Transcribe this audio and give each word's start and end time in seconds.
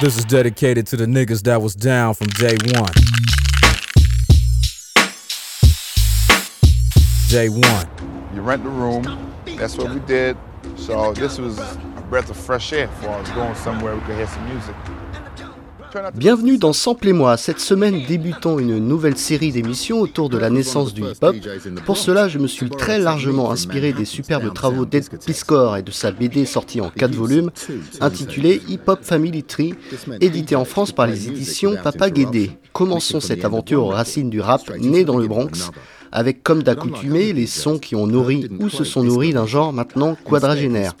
This 0.00 0.16
is 0.16 0.24
dedicated 0.24 0.86
to 0.88 0.96
the 0.96 1.06
niggas 1.06 1.42
that 1.42 1.60
was 1.60 1.74
down 1.74 2.14
from 2.14 2.28
day 2.28 2.56
one. 2.76 2.92
Day 7.28 7.48
one. 7.48 7.88
You 8.32 8.42
rent 8.42 8.62
the 8.62 8.70
room. 8.70 9.34
That's 9.56 9.76
what 9.76 9.92
we 9.92 9.98
did. 9.98 10.36
So 10.76 11.12
this 11.14 11.38
was 11.38 11.58
a 11.58 12.06
breath 12.08 12.30
of 12.30 12.36
fresh 12.36 12.72
air 12.72 12.86
for 12.86 13.08
us 13.08 13.28
going 13.30 13.56
somewhere 13.56 13.96
we 13.96 14.00
could 14.02 14.14
hear 14.14 14.28
some 14.28 14.48
music. 14.48 14.76
Bienvenue 16.14 16.58
dans 16.58 16.72
Sample 16.72 17.08
et 17.08 17.12
moi. 17.12 17.36
Cette 17.36 17.60
semaine, 17.60 18.02
débutons 18.06 18.58
une 18.58 18.78
nouvelle 18.78 19.16
série 19.16 19.52
d'émissions 19.52 20.00
autour 20.00 20.28
de 20.28 20.36
la 20.36 20.50
naissance 20.50 20.92
du 20.92 21.02
hip-hop. 21.02 21.36
Pour 21.86 21.96
cela, 21.96 22.28
je 22.28 22.38
me 22.38 22.46
suis 22.46 22.68
très 22.68 22.98
largement 22.98 23.50
inspiré 23.50 23.92
des 23.92 24.04
superbes 24.04 24.52
travaux 24.52 24.84
d'Ed 24.84 25.08
Piscor 25.24 25.76
et 25.76 25.82
de 25.82 25.90
sa 25.90 26.10
BD 26.10 26.44
sortie 26.46 26.80
en 26.80 26.90
4 26.90 27.14
volumes, 27.14 27.50
intitulée 28.00 28.60
Hip 28.68 28.80
Hop 28.86 29.00
Family 29.02 29.42
Tree, 29.42 29.74
édité 30.20 30.56
en 30.56 30.64
France 30.64 30.92
par 30.92 31.06
les 31.06 31.28
éditions 31.28 31.76
Papa 31.82 32.10
Guédé. 32.10 32.52
Commençons 32.72 33.20
cette 33.20 33.44
aventure 33.44 33.84
aux 33.84 33.90
racines 33.90 34.30
du 34.30 34.40
rap, 34.40 34.70
né 34.78 35.04
dans 35.04 35.18
le 35.18 35.26
Bronx 35.26 35.70
avec 36.12 36.42
comme 36.42 36.62
d'accoutumé 36.62 37.32
les 37.32 37.46
sons 37.46 37.78
qui 37.78 37.94
ont 37.94 38.06
nourri 38.06 38.48
ou 38.60 38.68
se 38.68 38.84
sont 38.84 39.02
nourris 39.02 39.32
d'un 39.32 39.46
genre 39.46 39.72
maintenant 39.72 40.16
quadragénaire. 40.24 40.94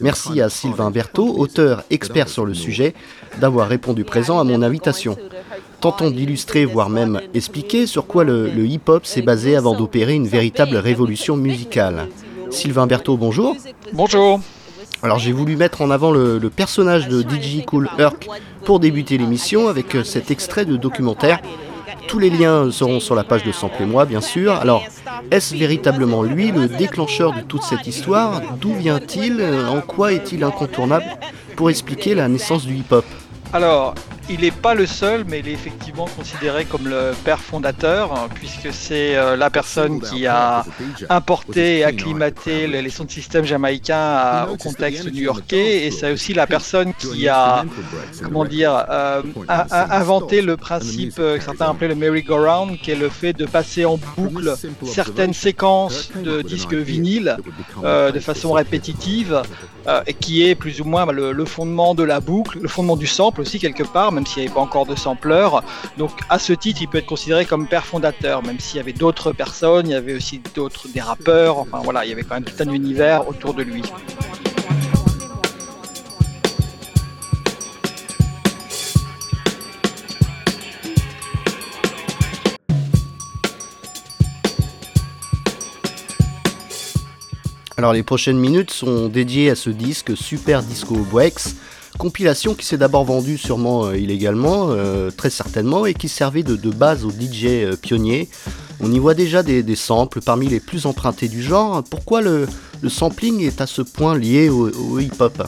Merci 0.00 0.40
à 0.40 0.48
Sylvain 0.48 0.90
Berthaud, 0.90 1.34
auteur 1.38 1.84
expert 1.90 2.28
sur 2.28 2.44
le 2.44 2.54
sujet, 2.54 2.94
d'avoir 3.40 3.68
répondu 3.68 4.04
présent 4.04 4.38
à 4.38 4.44
mon 4.44 4.62
invitation. 4.62 5.16
Tentons 5.80 6.10
d'illustrer, 6.10 6.64
voire 6.64 6.90
même 6.90 7.20
expliquer 7.34 7.86
sur 7.86 8.06
quoi 8.06 8.24
le, 8.24 8.50
hip-hop 8.66 9.06
s'est 9.06 9.22
basé 9.22 9.54
avant 9.54 9.76
d'opérer 9.76 10.14
une 10.14 10.26
véritable 10.26 10.76
révolution 10.76 11.36
musicale. 11.36 12.08
Sylvain 12.50 12.86
Berthaud, 12.86 13.16
bonjour. 13.16 13.56
Bonjour. 13.92 14.40
Alors 15.02 15.20
j'ai 15.20 15.30
voulu 15.30 15.54
mettre 15.54 15.82
en 15.82 15.90
avant 15.92 16.10
le, 16.10 16.38
le 16.38 16.50
personnage 16.50 17.06
de 17.06 17.22
DJ 17.22 17.64
Cool 17.64 17.88
Herc 17.98 18.28
pour 18.64 18.80
débuter 18.80 19.16
l'émission 19.16 19.68
avec 19.68 19.96
cet 20.04 20.32
extrait 20.32 20.64
de 20.64 20.76
documentaire 20.76 21.40
tous 22.08 22.18
les 22.18 22.30
liens 22.30 22.70
seront 22.72 23.00
sur 23.00 23.14
la 23.14 23.22
page 23.22 23.44
de 23.44 23.52
Sample 23.52 23.82
et 23.82 23.86
moi, 23.86 24.06
bien 24.06 24.22
sûr. 24.22 24.54
Alors, 24.54 24.82
est-ce 25.30 25.54
véritablement 25.54 26.22
lui 26.22 26.50
le 26.50 26.66
déclencheur 26.66 27.34
de 27.34 27.42
toute 27.42 27.62
cette 27.62 27.86
histoire? 27.86 28.40
D'où 28.58 28.72
vient-il? 28.72 29.44
En 29.68 29.82
quoi 29.82 30.12
est-il 30.12 30.42
incontournable? 30.42 31.04
Pour 31.54 31.68
expliquer 31.68 32.14
la 32.14 32.26
naissance 32.28 32.64
du 32.64 32.76
hip-hop. 32.76 33.04
Alors, 33.52 33.94
il 34.30 34.40
n'est 34.40 34.50
pas 34.50 34.74
le 34.74 34.86
seul, 34.86 35.24
mais 35.26 35.40
il 35.40 35.48
est 35.48 35.52
effectivement 35.52 36.06
considéré 36.06 36.64
comme 36.64 36.86
le 36.88 37.12
père 37.24 37.40
fondateur, 37.40 38.28
puisque 38.34 38.72
c'est 38.72 39.16
euh, 39.16 39.36
la 39.36 39.50
personne 39.50 40.00
qui 40.00 40.26
a 40.26 40.64
importé 41.08 41.78
et 41.78 41.84
acclimaté 41.84 42.66
les 42.66 42.90
sons 42.90 43.04
de 43.04 43.10
système 43.10 43.44
jamaïcain 43.44 44.46
au 44.50 44.56
contexte 44.56 45.06
new-yorkais, 45.06 45.86
et 45.86 45.90
c'est 45.90 46.12
aussi 46.12 46.34
la 46.34 46.46
personne 46.46 46.92
qui 46.94 47.28
a, 47.28 47.64
comment 48.22 48.44
dire, 48.44 48.84
euh, 48.90 49.22
inventé 49.48 50.42
le 50.42 50.56
principe 50.56 51.16
que 51.16 51.40
certains 51.40 51.70
appelaient 51.70 51.88
le 51.88 51.94
merry-go-round, 51.94 52.78
qui 52.78 52.90
est 52.90 52.96
le 52.96 53.08
fait 53.08 53.32
de 53.32 53.46
passer 53.46 53.84
en 53.84 53.98
boucle 54.16 54.54
certaines 54.84 55.34
séquences 55.34 56.10
de 56.22 56.42
disques 56.42 56.74
vinyles 56.74 57.36
euh, 57.84 58.12
de 58.12 58.20
façon 58.20 58.52
répétitive, 58.52 59.42
et 60.06 60.12
qui 60.12 60.46
est 60.46 60.54
plus 60.54 60.82
ou 60.82 60.84
moins 60.84 61.06
bah, 61.06 61.14
le, 61.14 61.32
le 61.32 61.44
fondement 61.46 61.94
de 61.94 62.02
la 62.02 62.20
boucle, 62.20 62.58
le 62.60 62.68
fondement 62.68 62.96
du 62.96 63.06
sample 63.06 63.40
aussi 63.40 63.58
quelque 63.58 63.84
part 63.84 64.12
même 64.18 64.26
s'il 64.26 64.42
n'y 64.42 64.48
avait 64.48 64.54
pas 64.54 64.60
encore 64.60 64.84
de 64.84 64.96
sampleur. 64.96 65.62
Donc 65.96 66.10
à 66.28 66.40
ce 66.40 66.52
titre, 66.52 66.82
il 66.82 66.88
peut 66.88 66.98
être 66.98 67.06
considéré 67.06 67.46
comme 67.46 67.68
père 67.68 67.86
fondateur, 67.86 68.42
même 68.42 68.58
s'il 68.58 68.78
y 68.78 68.80
avait 68.80 68.92
d'autres 68.92 69.32
personnes, 69.32 69.86
il 69.86 69.92
y 69.92 69.94
avait 69.94 70.14
aussi 70.14 70.40
d'autres 70.54 70.88
des 70.88 71.00
rappeurs, 71.00 71.58
enfin 71.58 71.80
voilà, 71.84 72.04
il 72.04 72.08
y 72.08 72.12
avait 72.12 72.24
quand 72.24 72.34
même 72.34 72.44
tout 72.44 72.60
un 72.60 72.72
univers 72.72 73.28
autour 73.28 73.54
de 73.54 73.62
lui. 73.62 73.82
Alors 87.76 87.92
les 87.92 88.02
prochaines 88.02 88.38
minutes 88.38 88.72
sont 88.72 89.06
dédiées 89.06 89.50
à 89.50 89.54
ce 89.54 89.70
disque 89.70 90.16
Super 90.16 90.64
Disco 90.64 90.96
Breaks 90.96 91.54
compilation 91.98 92.54
qui 92.54 92.64
s'est 92.64 92.78
d'abord 92.78 93.04
vendue 93.04 93.36
sûrement 93.36 93.86
euh, 93.86 93.98
illégalement, 93.98 94.68
euh, 94.70 95.10
très 95.10 95.28
certainement, 95.28 95.84
et 95.84 95.92
qui 95.92 96.08
servait 96.08 96.44
de, 96.44 96.70
base 96.70 97.04
aux 97.04 97.10
DJ 97.10 97.44
euh, 97.46 97.76
pionniers. 97.76 98.28
On 98.80 98.90
y 98.92 98.98
voit 98.98 99.14
déjà 99.14 99.42
des, 99.42 99.76
samples 99.76 100.20
parmi 100.20 100.46
les 100.46 100.60
plus 100.60 100.86
empruntés 100.86 101.28
du 101.28 101.42
genre. 101.42 101.82
Pourquoi 101.90 102.22
le, 102.22 102.46
sampling 102.88 103.42
est 103.42 103.60
à 103.60 103.66
ce 103.66 103.82
point 103.82 104.16
lié 104.16 104.48
au, 104.48 104.98
hip-hop? 105.00 105.42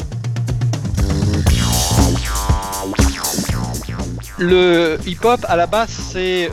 Le 4.38 4.99
hip-hop, 5.06 5.47
à 5.49 5.55
la 5.55 5.67
base, 5.69 5.91
c'est 6.12 6.50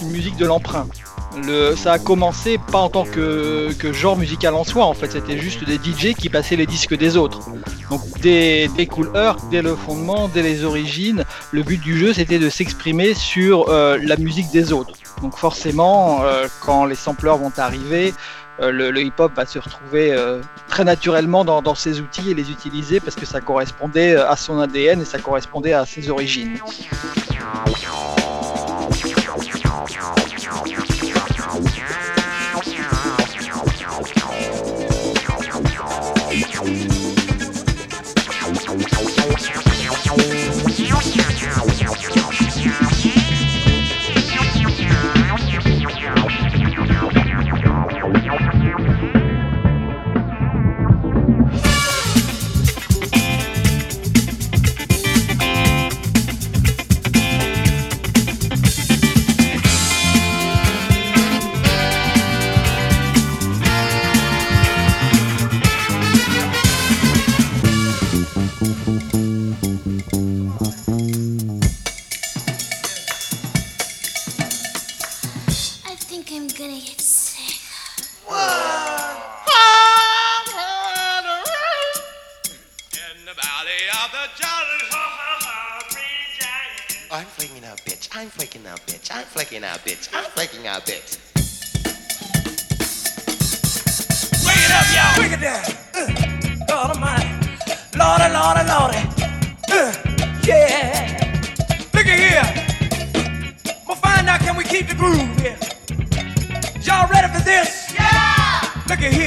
une 0.00 0.10
musique 0.10 0.38
de 0.38 0.46
l'emprunt 0.46 0.86
ça 1.76 1.92
a 1.92 1.98
commencé 1.98 2.58
pas 2.58 2.78
en 2.78 2.88
tant 2.88 3.04
que, 3.04 3.70
genre 3.92 4.16
musical 4.16 4.54
en 4.54 4.64
soi, 4.64 4.84
en 4.84 4.94
fait, 4.94 5.12
c'était 5.12 5.38
juste 5.38 5.64
des 5.64 5.76
DJ 5.76 6.14
qui 6.14 6.28
passaient 6.28 6.56
les 6.56 6.66
disques 6.66 6.96
des 6.96 7.16
autres. 7.16 7.40
Donc 7.90 8.02
dès, 8.20 8.68
dès 8.76 8.86
Cool 8.86 9.10
dès 9.50 9.62
le 9.62 9.74
fondement, 9.74 10.28
dès 10.28 10.42
les 10.42 10.64
origines, 10.64 11.24
le 11.50 11.62
but 11.62 11.80
du 11.80 11.98
jeu 11.98 12.12
c'était 12.12 12.38
de 12.38 12.48
s'exprimer 12.48 13.14
sur 13.14 13.68
euh, 13.68 13.98
la 14.02 14.16
musique 14.16 14.50
des 14.52 14.72
autres. 14.72 14.92
Donc 15.22 15.36
forcément, 15.36 16.22
euh, 16.22 16.46
quand 16.60 16.84
les 16.84 16.94
sampleurs 16.94 17.38
vont 17.38 17.52
arriver, 17.56 18.14
euh, 18.60 18.70
le, 18.70 19.02
hip-hop 19.02 19.32
va 19.34 19.46
se 19.46 19.58
retrouver 19.58 20.16
très 20.68 20.84
naturellement 20.84 21.44
dans, 21.44 21.62
dans, 21.62 21.74
ses 21.74 22.00
outils 22.00 22.30
et 22.30 22.34
les 22.34 22.50
utiliser 22.50 23.00
parce 23.00 23.16
que 23.16 23.26
ça 23.26 23.40
correspondait 23.40 24.14
à 24.14 24.36
son 24.36 24.60
ADN 24.60 25.02
et 25.02 25.04
ça 25.04 25.18
correspondait 25.18 25.72
à 25.72 25.84
ses 25.84 26.10
origines. 26.10 26.58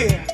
Yeah. 0.04 0.33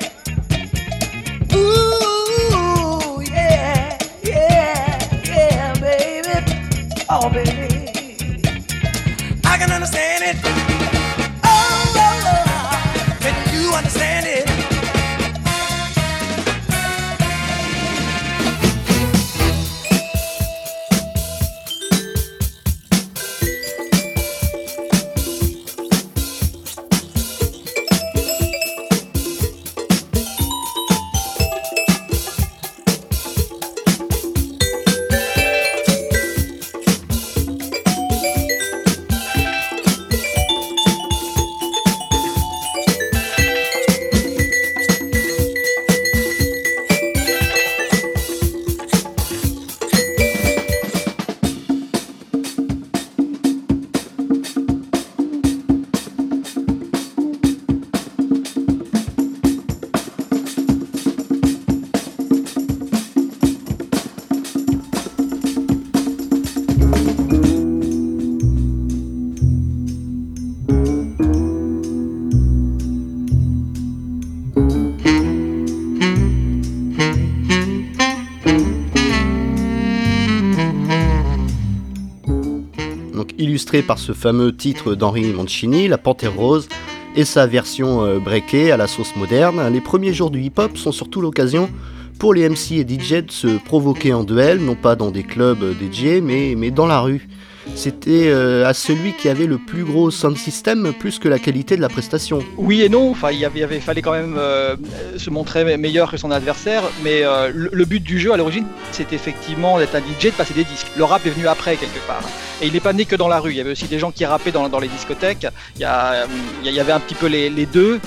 Par 83.78 83.98
ce 83.98 84.12
fameux 84.12 84.54
titre 84.54 84.94
d'Henri 84.94 85.32
Mancini, 85.32 85.88
La 85.88 85.98
Panthère 85.98 86.34
Rose, 86.34 86.68
et 87.14 87.24
sa 87.24 87.46
version 87.46 88.04
euh, 88.04 88.18
breakée 88.18 88.72
à 88.72 88.76
la 88.76 88.86
sauce 88.86 89.14
moderne. 89.16 89.62
Les 89.72 89.80
premiers 89.80 90.12
jours 90.12 90.30
du 90.30 90.40
hip-hop 90.40 90.76
sont 90.76 90.92
surtout 90.92 91.20
l'occasion 91.20 91.70
pour 92.18 92.34
les 92.34 92.48
MC 92.48 92.72
et 92.72 92.86
DJ 92.86 93.24
de 93.24 93.30
se 93.30 93.58
provoquer 93.58 94.12
en 94.12 94.24
duel, 94.24 94.58
non 94.58 94.74
pas 94.74 94.96
dans 94.96 95.10
des 95.10 95.22
clubs 95.22 95.62
DJ, 95.80 96.20
mais, 96.22 96.54
mais 96.56 96.70
dans 96.70 96.86
la 96.86 97.00
rue 97.00 97.28
c'était 97.74 98.28
euh, 98.28 98.66
à 98.66 98.74
celui 98.74 99.12
qui 99.14 99.28
avait 99.28 99.46
le 99.46 99.58
plus 99.58 99.84
gros 99.84 100.10
sound 100.10 100.36
system 100.36 100.92
plus 100.98 101.18
que 101.18 101.28
la 101.28 101.38
qualité 101.38 101.76
de 101.76 101.80
la 101.80 101.88
prestation. 101.88 102.40
Oui 102.56 102.82
et 102.82 102.88
non, 102.88 103.10
enfin, 103.10 103.30
il 103.30 103.44
avait, 103.44 103.62
avait 103.62 103.80
fallait 103.80 104.02
quand 104.02 104.12
même 104.12 104.36
euh, 104.38 104.76
se 105.16 105.30
montrer 105.30 105.76
meilleur 105.76 106.10
que 106.10 106.16
son 106.16 106.30
adversaire, 106.30 106.82
mais 107.02 107.22
euh, 107.22 107.50
le, 107.52 107.84
but 107.84 108.02
du 108.02 108.18
jeu 108.18 108.32
à 108.32 108.36
l'origine, 108.36 108.66
c'était 108.92 109.16
effectivement 109.16 109.78
d'être 109.78 109.94
un 109.94 110.00
DJ, 110.00 110.26
de 110.26 110.30
passer 110.30 110.54
des 110.54 110.64
disques. 110.64 110.88
Le 110.96 111.04
rap 111.04 111.24
est 111.26 111.30
venu 111.30 111.46
après 111.46 111.76
quelque 111.76 112.04
part. 112.06 112.22
Et 112.60 112.66
il 112.66 112.72
n'est 112.72 112.80
pas 112.80 112.92
né 112.92 113.04
que 113.04 113.16
dans 113.16 113.28
la 113.28 113.40
rue, 113.40 113.52
il 113.52 113.56
y 113.56 113.60
avait 113.60 113.72
aussi 113.72 113.86
des 113.86 113.98
gens 113.98 114.10
qui 114.10 114.24
rappaient 114.24 114.52
dans, 114.52 114.78
les 114.78 114.88
discothèques, 114.88 115.46
il 115.76 115.82
y, 115.82 115.84
avait 115.84 116.92
un 116.92 117.00
petit 117.00 117.14
peu 117.14 117.26
les, 117.26 117.66
deux. 117.66 118.00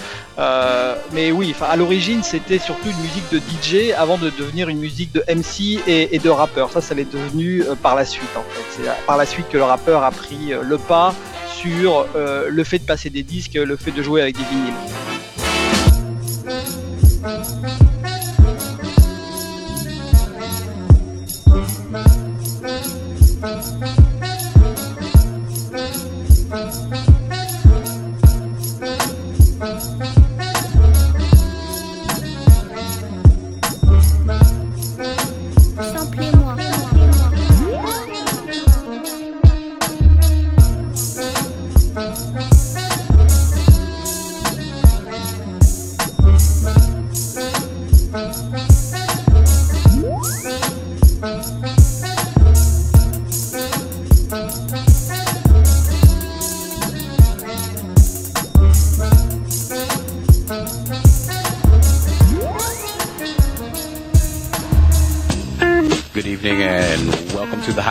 mais 1.14 1.32
oui, 1.32 1.56
à 1.62 1.76
l'origine, 1.76 2.24
c'était 2.24 2.60
surtout 2.60 2.90
une 2.90 3.02
musique 3.02 3.30
de 3.32 3.40
DJ 3.40 3.94
avant 3.98 4.18
de 4.18 4.30
devenir 4.30 4.70
une 4.70 4.80
musique 4.80 5.12
de 5.12 5.24
MC 5.28 5.80
et, 5.88 6.20
de 6.20 6.30
rappeur. 6.30 6.72
Ça, 6.72 6.82
ça 6.82 6.94
l'est 6.94 7.12
devenu 7.12 7.64
par 7.82 7.96
la 7.96 8.06
suite 8.06 8.36
en 8.36 8.44
fait. 8.44 8.84
C'est 8.84 9.06
par 9.06 9.18
la 9.18 9.26
suite 9.26 9.50
que 9.50 9.58
le 9.58 9.64
rappeur 9.64 10.04
a 10.04 10.12
pris 10.12 10.54
euh, 10.54 10.62
le 10.64 10.78
pas 10.78 11.14
sur 11.48 12.08
euh, 12.16 12.48
le 12.50 12.64
fait 12.64 12.80
de 12.80 12.86
passer 12.86 13.10
des 13.10 13.24
disques, 13.24 13.54
le 13.54 13.76
fait 13.78 13.92
de 13.92 14.02
jouer 14.02 14.22
avec 14.22 14.38
des 14.38 14.44
vinyles. 14.44 14.74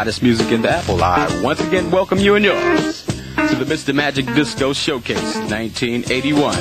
Hottest 0.02 0.20
music 0.20 0.50
in 0.50 0.62
the 0.62 0.69
Apple. 0.69 1.00
I 1.00 1.28
once 1.44 1.60
again 1.60 1.88
welcome 1.93 2.19
you 2.19 2.34
and 2.34 2.44
yours 2.44 3.04
to 3.04 3.54
the 3.54 3.64
Mr. 3.64 3.94
Magic 3.94 4.26
Disco 4.34 4.72
Showcase 4.72 5.37
1981. 5.49 6.56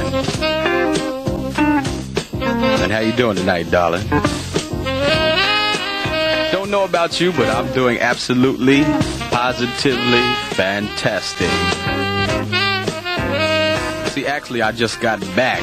And 2.83 2.91
how 2.91 2.99
you 2.99 3.11
doing 3.13 3.35
tonight, 3.38 3.71
darling? 3.71 4.07
Don't 6.51 6.69
know 6.69 6.83
about 6.83 7.19
you, 7.19 7.31
but 7.31 7.49
I'm 7.49 7.73
doing 7.73 7.97
absolutely, 7.97 8.83
positively 9.31 10.21
fantastic. 10.53 11.49
See, 14.11 14.27
actually, 14.27 14.61
I 14.61 14.71
just 14.71 15.01
got 15.01 15.19
back 15.35 15.61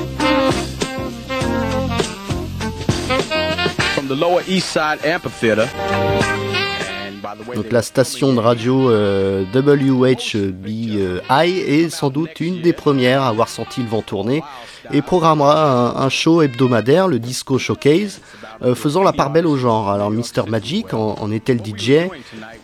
from 3.94 4.08
the 4.08 4.16
Lower 4.16 4.42
East 4.48 4.70
Side 4.70 5.04
Amphitheater 5.04 5.70
Donc 7.54 7.70
la 7.70 7.82
station 7.82 8.32
de 8.32 8.40
radio 8.40 8.90
euh, 8.90 9.44
WHBI 9.54 10.98
est 11.30 11.90
sans 11.90 12.10
doute 12.10 12.40
une 12.40 12.62
des 12.62 12.72
premières 12.72 13.22
à 13.22 13.28
avoir 13.28 13.48
senti 13.48 13.82
le 13.82 13.88
vent 13.88 14.02
tourner 14.02 14.42
et 14.92 15.02
programmera 15.02 16.02
un 16.02 16.08
show 16.08 16.42
hebdomadaire, 16.42 17.08
le 17.08 17.18
Disco 17.18 17.58
Showcase, 17.58 18.20
euh, 18.62 18.74
faisant 18.74 19.02
la 19.02 19.12
part 19.12 19.30
belle 19.30 19.46
au 19.46 19.56
genre. 19.56 19.90
Alors 19.90 20.10
Mr 20.10 20.48
Magic 20.48 20.92
en, 20.92 21.30
était 21.30 21.54
le 21.54 21.60
DJ, 21.60 22.08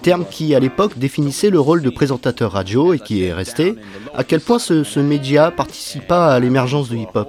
terme 0.02 0.24
qui 0.28 0.54
à 0.54 0.60
l'époque 0.60 0.98
définissait 0.98 1.50
le 1.50 1.60
rôle 1.60 1.82
de 1.82 1.90
présentateur 1.90 2.52
radio 2.52 2.92
et 2.94 2.98
qui 2.98 3.24
est 3.24 3.32
resté. 3.32 3.74
À 4.16 4.24
quel 4.24 4.40
point 4.40 4.58
ce, 4.58 5.00
média 5.00 5.50
participa 5.50 6.26
à 6.26 6.40
l'émergence 6.40 6.88
du 6.88 6.98
hip-hop? 6.98 7.28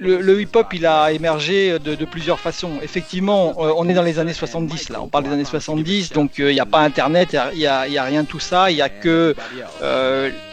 Le, 0.00 0.40
hip-hop 0.40 0.66
il 0.72 0.86
a 0.86 1.12
émergé 1.12 1.78
de, 1.78 2.04
plusieurs 2.04 2.38
façons. 2.38 2.72
Effectivement, 2.82 3.54
euh, 3.58 3.72
on 3.76 3.88
est 3.88 3.94
dans 3.94 4.02
les 4.02 4.18
années 4.18 4.32
70 4.32 4.90
là, 4.90 5.00
on 5.02 5.08
parle 5.08 5.24
des 5.24 5.30
années 5.30 5.44
70, 5.44 6.12
donc 6.12 6.32
il 6.38 6.44
euh, 6.44 6.52
n'y 6.52 6.60
a 6.60 6.66
pas 6.66 6.80
internet, 6.80 7.36
il 7.52 7.58
n'y 7.58 7.66
a, 7.66 7.80
a, 7.80 8.04
rien 8.04 8.22
de 8.22 8.28
tout 8.28 8.40
ça, 8.40 8.70
il 8.70 8.74
n'y 8.74 8.82
a 8.82 8.88
que 8.88 9.34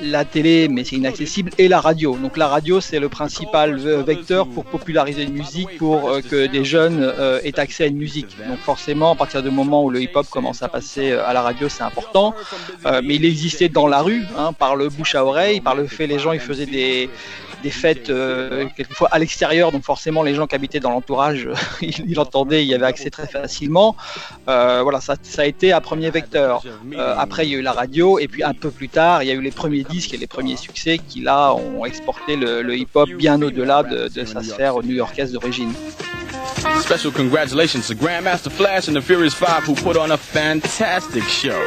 la 0.01 0.25
télé, 0.25 0.67
mais 0.69 0.83
c'est 0.83 0.95
inaccessible, 0.95 1.51
et 1.57 1.67
la 1.67 1.81
radio. 1.81 2.17
Donc 2.21 2.37
la 2.37 2.47
radio 2.47 2.79
c'est 2.79 2.99
le 2.99 3.09
principal 3.09 3.75
vecteur 4.03 4.47
pour 4.47 4.65
populariser 4.65 5.23
une 5.23 5.33
musique, 5.33 5.77
pour 5.77 6.11
que 6.29 6.47
des 6.47 6.63
jeunes 6.63 7.11
euh, 7.33 7.41
ait 7.43 7.59
accès 7.59 7.85
à 7.85 7.87
une 7.87 7.97
musique. 7.97 8.37
Donc 8.47 8.59
forcément, 8.59 9.11
à 9.11 9.15
partir 9.15 9.43
du 9.43 9.49
moment 9.49 9.83
où 9.83 9.89
le 9.89 10.01
hip-hop 10.01 10.27
commence 10.29 10.63
à 10.63 10.67
passer 10.67 11.11
euh, 11.11 11.25
à 11.25 11.33
la 11.33 11.41
radio, 11.41 11.69
c'est 11.69 11.83
important. 11.83 12.33
Euh, 12.85 13.01
mais 13.03 13.15
il 13.15 13.25
existait 13.25 13.69
dans 13.69 13.87
la 13.87 14.01
rue, 14.01 14.23
hein, 14.37 14.53
par 14.53 14.75
le 14.75 14.89
bouche 14.89 15.15
à 15.15 15.25
oreille, 15.25 15.61
par 15.61 15.75
le 15.75 15.87
fait 15.87 16.07
les 16.07 16.19
gens 16.19 16.31
ils 16.31 16.39
faisaient 16.39 16.65
des 16.65 17.09
des 17.63 17.71
fêtes 17.71 18.11
quelquefois 18.75 19.07
à 19.13 19.19
l'extérieur, 19.19 19.71
donc 19.71 19.83
forcément 19.83 20.21
les 20.21 20.35
gens 20.35 20.47
qui 20.47 20.55
habitaient 20.55 20.81
dans 20.81 20.89
l'entourage, 20.89 21.47
ils, 21.81 22.13
l'entendaient, 22.13 22.61
il 22.61 22.67
y 22.67 22.73
avait 22.73 22.85
accès 22.85 23.09
très 23.09 23.25
facilement. 23.25 23.95
voilà, 24.45 24.99
ça, 24.99 25.15
ça, 25.23 25.43
a 25.43 25.45
été 25.45 25.71
un 25.71 25.79
premier 25.79 26.09
vecteur. 26.09 26.61
après, 27.17 27.47
il 27.47 27.51
y 27.53 27.55
a 27.55 27.59
eu 27.59 27.61
la 27.61 27.71
radio, 27.71 28.19
et 28.19 28.27
puis 28.27 28.43
un 28.43 28.53
peu 28.53 28.69
plus 28.69 28.89
tard, 28.89 29.23
il 29.23 29.29
y 29.29 29.31
a 29.31 29.33
eu 29.33 29.39
les 29.39 29.51
premiers 29.51 29.85
disques 29.85 30.13
et 30.13 30.17
les 30.17 30.27
premiers 30.27 30.57
succès 30.57 30.97
qui 30.97 31.21
là 31.21 31.53
ont 31.53 31.85
exporté 31.85 32.35
le, 32.35 32.75
hip-hop 32.75 33.09
bien 33.11 33.41
au-delà 33.41 33.83
de, 33.83 34.09
de 34.09 34.25
sa 34.25 34.43
sphère 34.43 34.83
new-yorkaise 34.83 35.31
d'origine. 35.31 35.71
Special 36.81 37.11
congratulations 37.11 37.87
to 37.87 37.95
Grandmaster 37.95 38.51
Flash 38.51 38.87
and 38.87 38.95
the 38.95 39.01
Furious 39.01 39.33
Five 39.33 39.63
who 39.63 39.75
put 39.75 39.97
on 39.97 40.11
a 40.11 40.17
fantastic 40.17 41.23
show. 41.23 41.65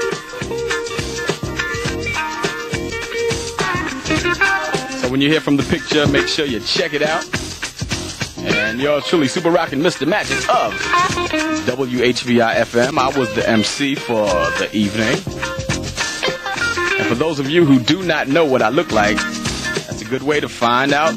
So 5.01 5.11
when 5.11 5.21
you 5.21 5.29
hear 5.29 5.41
from 5.41 5.57
the 5.57 5.67
picture, 5.69 6.07
make 6.07 6.29
sure 6.29 6.47
you 6.47 6.61
check 6.61 6.95
it 6.95 7.03
out. 7.03 7.25
And 8.39 8.81
you're 8.81 9.01
truly 9.03 9.29
super 9.29 9.51
rocking 9.51 9.81
Mr. 9.81 10.07
Magic 10.07 10.39
of 10.49 10.73
WHVI 11.67 12.55
FM. 12.55 12.99
I 12.99 13.19
was 13.19 13.35
the 13.35 13.47
MC 13.47 13.97
for 13.97 14.27
the 14.59 14.71
evening. 14.73 15.17
And 16.99 17.07
for 17.07 17.15
those 17.15 17.39
of 17.39 17.51
you 17.51 17.67
who 17.67 17.79
do 17.81 18.03
not 18.03 18.29
know 18.29 18.47
what 18.47 18.63
I 18.63 18.71
look 18.71 18.93
like, 18.93 19.17
that's 19.17 20.01
a 20.01 20.07
good 20.07 20.23
way 20.23 20.41
to 20.41 20.49
find 20.49 20.93
out 20.93 21.15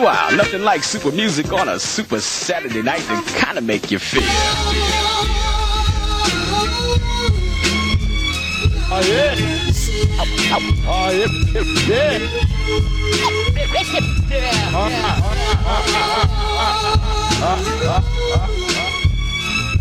Meanwhile, 0.00 0.34
nothing 0.34 0.62
like 0.62 0.82
super 0.82 1.12
music 1.12 1.52
on 1.52 1.68
a 1.68 1.78
super 1.78 2.20
Saturday 2.20 2.82
night 2.82 3.02
to 3.02 3.20
kind 3.34 3.58
of 3.58 3.64
make 3.64 3.90
you 3.90 3.98
feel. 3.98 4.22
Oh 8.88 9.02
yeah. 9.06 9.36
Oh 10.88 11.10
yeah. 11.12 11.26
yeah. 11.86 12.18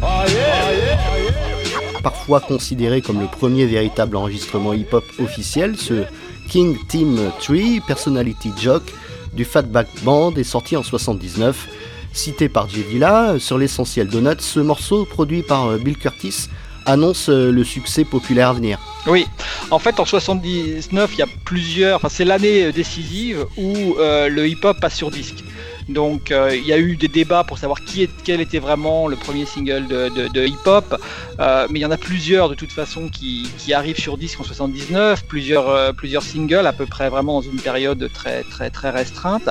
Oh 0.01 0.27
yeah. 0.27 2.01
Parfois 2.03 2.41
considéré 2.41 3.01
comme 3.01 3.21
le 3.21 3.27
premier 3.27 3.65
véritable 3.67 4.17
enregistrement 4.17 4.73
hip-hop 4.73 5.05
officiel, 5.19 5.77
ce 5.77 6.03
King 6.49 6.75
Team 6.89 7.31
3 7.39 7.79
Personality 7.87 8.51
Joke 8.61 8.91
du 9.33 9.45
Fatback 9.45 9.87
Band 10.03 10.33
est 10.35 10.43
sorti 10.43 10.75
en 10.77 10.83
79. 10.83 11.67
Cité 12.13 12.49
par 12.49 12.67
J. 12.67 12.83
Dilla, 12.89 13.35
sur 13.39 13.57
l'essentiel 13.57 14.07
Donuts, 14.07 14.39
ce 14.39 14.59
morceau 14.59 15.05
produit 15.05 15.43
par 15.43 15.67
euh, 15.67 15.77
Bill 15.77 15.97
Curtis 15.97 16.47
annonce 16.85 17.29
euh, 17.29 17.51
le 17.51 17.63
succès 17.63 18.03
populaire 18.03 18.49
à 18.49 18.53
venir. 18.53 18.79
Oui, 19.05 19.27
en 19.69 19.77
fait 19.77 19.99
en 19.99 20.05
79, 20.05 21.11
il 21.13 21.19
y 21.19 21.21
a 21.21 21.27
plusieurs, 21.45 21.97
enfin, 21.97 22.09
c'est 22.09 22.25
l'année 22.25 22.65
euh, 22.65 22.71
décisive 22.71 23.45
où 23.57 23.95
le 23.97 24.47
hip-hop 24.47 24.79
passe 24.79 24.95
sur 24.95 25.11
disque. 25.11 25.43
Donc 25.89 26.29
euh, 26.29 26.55
il 26.55 26.65
y 26.65 26.71
a 26.71 26.77
eu 26.77 26.95
des 26.95 27.07
débats 27.07 27.43
pour 27.43 27.57
savoir 27.57 27.81
qui 27.83 28.03
est, 28.03 28.09
quel 28.23 28.41
était 28.41 28.59
vraiment 28.59 29.07
le 29.07 29.15
premier 29.15 29.45
single 29.45 29.87
de, 29.87 30.45
hip-hop, 30.45 30.95
euh, 31.39 31.67
mais 31.69 31.79
il 31.79 31.81
y 31.81 31.85
en 31.85 31.91
a 31.91 31.97
plusieurs 31.97 32.47
de 32.47 32.53
toute 32.53 32.71
façon 32.71 33.09
qui, 33.09 33.49
arrivent 33.73 33.99
sur 33.99 34.17
disque 34.17 34.39
en 34.39 34.43
79, 34.43 35.25
plusieurs, 35.25 35.69
euh, 35.69 35.91
plusieurs 35.91 36.23
singles 36.23 36.67
à 36.67 36.73
peu 36.73 36.85
près 36.85 37.09
vraiment 37.09 37.41
dans 37.41 37.49
une 37.49 37.59
période 37.59 38.09
très 38.13 38.43
très 38.43 38.69
très 38.69 38.91
restreinte, 38.91 39.49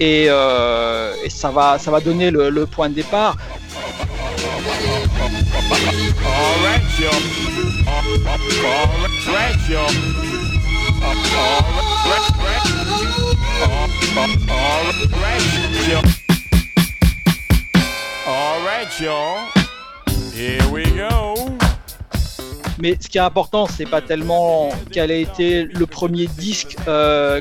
et, 0.00 0.28
ça, 1.28 1.50
va, 1.50 1.78
ça 1.78 1.90
va 1.90 2.00
donner 2.00 2.30
le 2.30 2.66
point 2.66 2.90
de 2.90 2.94
départ. 2.94 3.36
Mais 22.78 22.96
ce 22.98 23.08
qui 23.08 23.18
est 23.18 23.20
important, 23.20 23.66
c'est 23.66 23.84
pas 23.84 24.00
tellement 24.00 24.70
quel 24.90 25.10
a 25.10 25.14
été 25.14 25.64
le 25.64 25.86
premier 25.86 26.26
disque 26.26 26.76
euh, 26.88 27.40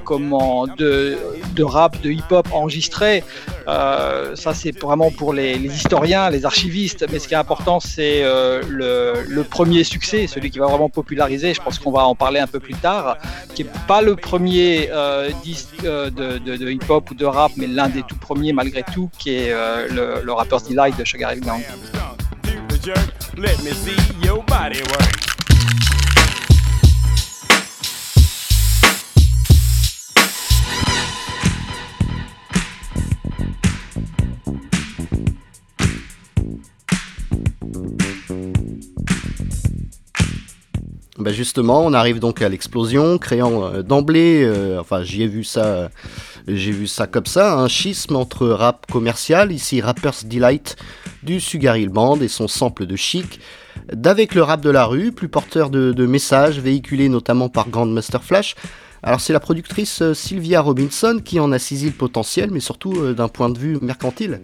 de, 0.77 1.63
rap, 1.63 2.01
de 2.01 2.11
hip-hop 2.11 2.47
enregistré. 2.51 3.23
Euh, 3.69 4.35
ça, 4.35 4.53
c'est 4.53 4.77
vraiment 4.79 5.11
pour 5.11 5.33
les, 5.33 5.55
historiens, 5.57 6.29
les 6.29 6.45
archivistes. 6.45 7.05
Mais 7.11 7.19
ce 7.19 7.27
qui 7.27 7.33
est 7.33 7.37
important, 7.37 7.79
c'est 7.79 8.23
euh, 8.23 8.61
le, 8.67 9.43
premier 9.43 9.83
succès, 9.83 10.27
celui 10.27 10.49
qui 10.49 10.59
va 10.59 10.67
vraiment 10.67 10.89
populariser. 10.89 11.53
Je 11.53 11.61
pense 11.61 11.79
qu'on 11.79 11.91
va 11.91 12.05
en 12.05 12.15
parler 12.15 12.39
un 12.39 12.47
peu 12.47 12.59
plus 12.59 12.75
tard, 12.75 13.17
qui 13.53 13.63
est 13.63 13.71
pas 13.87 14.01
le 14.01 14.15
premier 14.15 14.89
euh, 14.91 15.29
disque 15.43 15.83
euh, 15.83 16.09
de, 16.09 16.71
hip-hop 16.71 17.11
ou 17.11 17.15
de 17.15 17.25
rap, 17.25 17.51
mais 17.57 17.67
l'un 17.67 17.89
des 17.89 18.03
tout 18.03 18.17
premiers 18.17 18.53
malgré 18.53 18.83
tout, 18.83 19.09
qui 19.17 19.35
est 19.35 19.53
le, 19.89 20.21
le 20.23 20.33
Rapper's 20.33 20.63
Delight 20.63 20.97
de 20.97 21.05
Sugar 21.05 21.33
Hill 21.33 21.41
Gang. 21.41 21.61
Bah 41.29 41.35
justement, 41.35 41.85
on 41.85 41.93
arrive 41.93 42.17
donc 42.17 42.41
à 42.41 42.49
l'explosion, 42.49 43.19
créant 43.19 43.63
euh, 43.63 43.83
d'emblée, 43.83 44.41
euh, 44.43 44.79
enfin 44.79 45.03
j'y 45.03 45.27
vu 45.27 45.43
ça, 45.43 45.91
j'ai 46.47 46.71
vu 46.71 46.87
ça 46.87 47.05
comme 47.05 47.27
ça, 47.27 47.59
un 47.59 47.67
schisme 47.67 48.15
entre 48.15 48.47
rap 48.47 48.87
commercial, 48.91 49.51
ici 49.51 49.79
Rapper's 49.79 50.25
Delight 50.25 50.75
du 51.21 51.39
Sugar 51.39 51.77
Hill 51.77 51.89
Band 51.89 52.19
et 52.21 52.27
son 52.27 52.47
sample 52.47 52.87
de 52.87 52.95
chic, 52.95 53.41
d'avec 53.93 54.33
le 54.33 54.41
rap 54.41 54.61
de 54.61 54.71
la 54.71 54.85
rue, 54.85 55.11
plus 55.11 55.29
porteur 55.29 55.69
de, 55.69 55.91
de 55.91 56.05
messages 56.07 56.59
véhiculés 56.59 57.09
notamment 57.09 57.47
par 57.47 57.69
Grandmaster 57.69 58.23
Flash. 58.23 58.55
Alors 59.03 59.21
c'est 59.21 59.31
la 59.31 59.39
productrice 59.39 60.01
euh, 60.01 60.15
Sylvia 60.15 60.61
Robinson 60.61 61.21
qui 61.23 61.39
en 61.39 61.51
a 61.51 61.59
saisi 61.59 61.85
le 61.85 61.91
potentiel, 61.91 62.49
mais 62.49 62.59
surtout 62.59 63.13
d'un 63.13 63.27
point 63.27 63.51
de 63.51 63.59
vue 63.59 63.77
mercantile. 63.83 64.41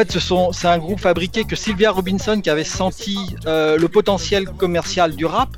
Fait, 0.00 0.18
c'est 0.52 0.66
un 0.66 0.78
groupe 0.78 0.98
fabriqué 0.98 1.44
que 1.44 1.54
Sylvia 1.54 1.90
Robinson 1.90 2.40
qui 2.42 2.48
avait 2.48 2.64
senti 2.64 3.18
euh, 3.44 3.76
le 3.76 3.86
potentiel 3.86 4.46
commercial 4.46 5.14
du 5.14 5.26
rap, 5.26 5.50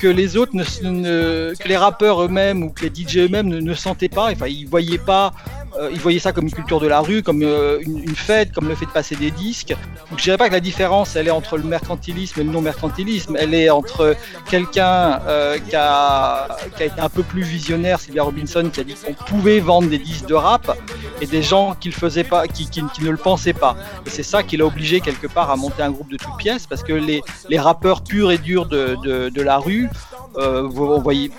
que 0.00 0.08
les 0.08 0.36
autres, 0.36 0.50
que 0.50 1.68
les 1.68 1.76
rappeurs 1.76 2.20
eux-mêmes 2.20 2.64
ou 2.64 2.70
que 2.70 2.84
les 2.84 2.92
DJ 2.92 3.18
eux-mêmes 3.18 3.46
ne, 3.46 3.60
ne, 3.60 3.74
sentaient 3.74 4.08
pas. 4.08 4.32
Enfin, 4.32 4.48
ils 4.48 4.66
voyaient 4.66 4.98
pas. 4.98 5.32
Euh, 5.78 5.90
ils 5.92 6.00
voyaient 6.00 6.18
ça 6.18 6.32
comme 6.32 6.44
une 6.44 6.52
culture 6.52 6.80
de 6.80 6.86
la 6.86 7.00
rue, 7.00 7.22
comme 7.22 7.42
euh, 7.42 7.78
une, 7.80 8.16
fête, 8.16 8.52
comme 8.52 8.68
le 8.68 8.74
fait 8.74 8.86
de 8.86 8.90
passer 8.90 9.16
des 9.16 9.30
disques. 9.30 9.74
Donc, 10.10 10.18
je 10.18 10.24
dirais 10.24 10.36
pas 10.36 10.48
que 10.48 10.54
la 10.54 10.60
différence, 10.60 11.16
elle 11.16 11.28
est 11.28 11.32
entre 11.32 11.56
le 11.56 11.62
mercantilisme 11.64 12.40
et 12.40 12.44
le 12.44 12.50
non-mercantilisme. 12.50 13.36
Elle 13.38 13.54
est 13.54 13.70
entre 13.70 14.16
quelqu'un 14.48 15.20
euh, 15.26 15.58
qui, 15.58 15.76
a, 15.76 16.48
qui 16.76 16.82
a 16.82 16.86
été 16.86 17.00
un 17.00 17.08
peu 17.08 17.22
plus 17.22 17.42
visionnaire, 17.42 18.00
Sylvia 18.00 18.22
Robinson, 18.22 18.68
qui 18.72 18.80
a 18.80 18.84
dit 18.84 18.94
qu'on 18.94 19.14
pouvait 19.24 19.60
vendre 19.60 19.88
des 19.88 19.98
disques 19.98 20.26
de 20.26 20.34
rap, 20.34 20.76
et 21.20 21.26
des 21.26 21.42
gens 21.42 21.76
qui 21.78 21.90
ne 21.90 23.10
le 23.10 23.16
pensaient 23.16 23.52
pas. 23.52 23.76
Et 24.06 24.10
c'est 24.10 24.22
ça 24.22 24.42
qui 24.42 24.56
l'a 24.56 24.66
obligé 24.66 25.00
quelque 25.00 25.26
part 25.26 25.50
à 25.50 25.56
monter 25.56 25.82
un 25.82 25.90
groupe 25.90 26.10
de 26.10 26.16
toutes 26.16 26.36
pièces, 26.36 26.66
parce 26.66 26.82
que 26.82 26.92
les, 26.92 27.22
les 27.48 27.58
rappeurs 27.58 28.02
purs 28.02 28.32
et 28.32 28.38
durs 28.38 28.66
de, 28.66 28.96
de, 29.02 29.28
de 29.28 29.42
la 29.42 29.58
rue 29.58 29.88
euh, 30.36 30.62
vous 30.62 30.86
envoyez, 30.86 31.30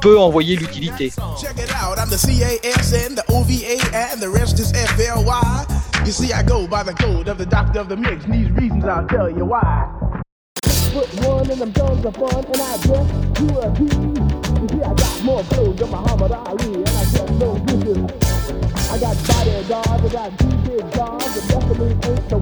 peut 0.00 0.18
envoyer 0.18 0.56
l'utilité. 0.56 1.12
You 6.04 6.12
see, 6.12 6.32
I 6.32 6.42
go 6.42 6.66
by 6.66 6.82
the 6.82 6.92
code 6.92 7.28
of 7.28 7.38
the 7.38 7.46
doctor 7.46 7.78
of 7.78 7.88
the 7.88 7.96
mix. 7.96 8.24
And 8.24 8.34
these 8.34 8.50
reasons 8.50 8.84
I'll 8.84 9.06
tell 9.06 9.30
you 9.30 9.44
why. 9.44 9.88
Put 10.92 11.06
one 11.24 11.48
in 11.48 11.60
them 11.60 11.70
guns 11.70 12.04
of 12.04 12.16
fun, 12.16 12.34
and 12.34 12.60
I 12.60 12.76
guess 12.78 13.08
you 13.38 13.60
a 13.60 13.70
You 14.60 14.68
see, 14.68 14.82
I 14.82 14.92
got 14.92 15.22
more 15.22 15.44
clothes 15.44 15.78
than 15.78 15.90
Muhammad 15.90 16.32
Ali, 16.32 16.74
and 16.74 16.88
I 16.88 17.04
no 17.38 17.60
dishes. 17.60 17.98
I 18.90 18.98
got 18.98 19.16
bodyguards, 19.24 19.70
I 19.70 20.08
got 20.08 20.36
big 20.66 20.90
guards, 20.92 21.36
and 21.36 21.48
definitely 21.48 21.92
ain't 22.10 22.28
the. 22.28 22.38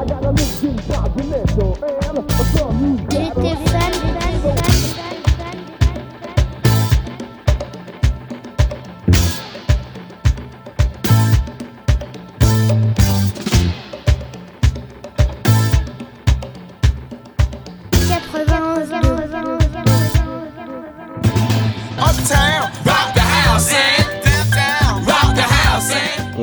I 0.00 0.06
got 0.06 0.24
a 0.24 0.32
and 2.08 2.16
a 2.16 2.22
some 2.56 2.80
you 2.80 2.96
got. 3.06 3.36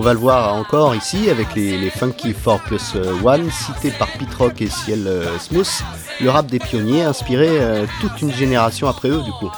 Va 0.08 0.14
le 0.14 0.20
voir 0.20 0.54
encore 0.56 0.96
ici 0.96 1.30
avec 1.30 1.54
les, 1.54 1.78
les 1.78 1.90
Funky 1.90 2.34
4 2.34 2.64
plus 2.64 2.96
1 2.96 3.50
cités 3.50 3.92
par 3.92 4.08
Pete 4.14 4.34
Rock 4.36 4.62
et 4.62 4.70
Ciel 4.70 5.06
euh, 5.06 5.38
Smooth, 5.38 5.84
le 6.22 6.30
rap 6.30 6.46
des 6.46 6.60
pionniers 6.60 7.04
inspiré 7.04 7.50
euh, 7.50 7.86
toute 8.00 8.22
une 8.22 8.32
génération 8.32 8.88
après 8.88 9.10
eux 9.10 9.22
du 9.22 9.32
coup. 9.34 9.52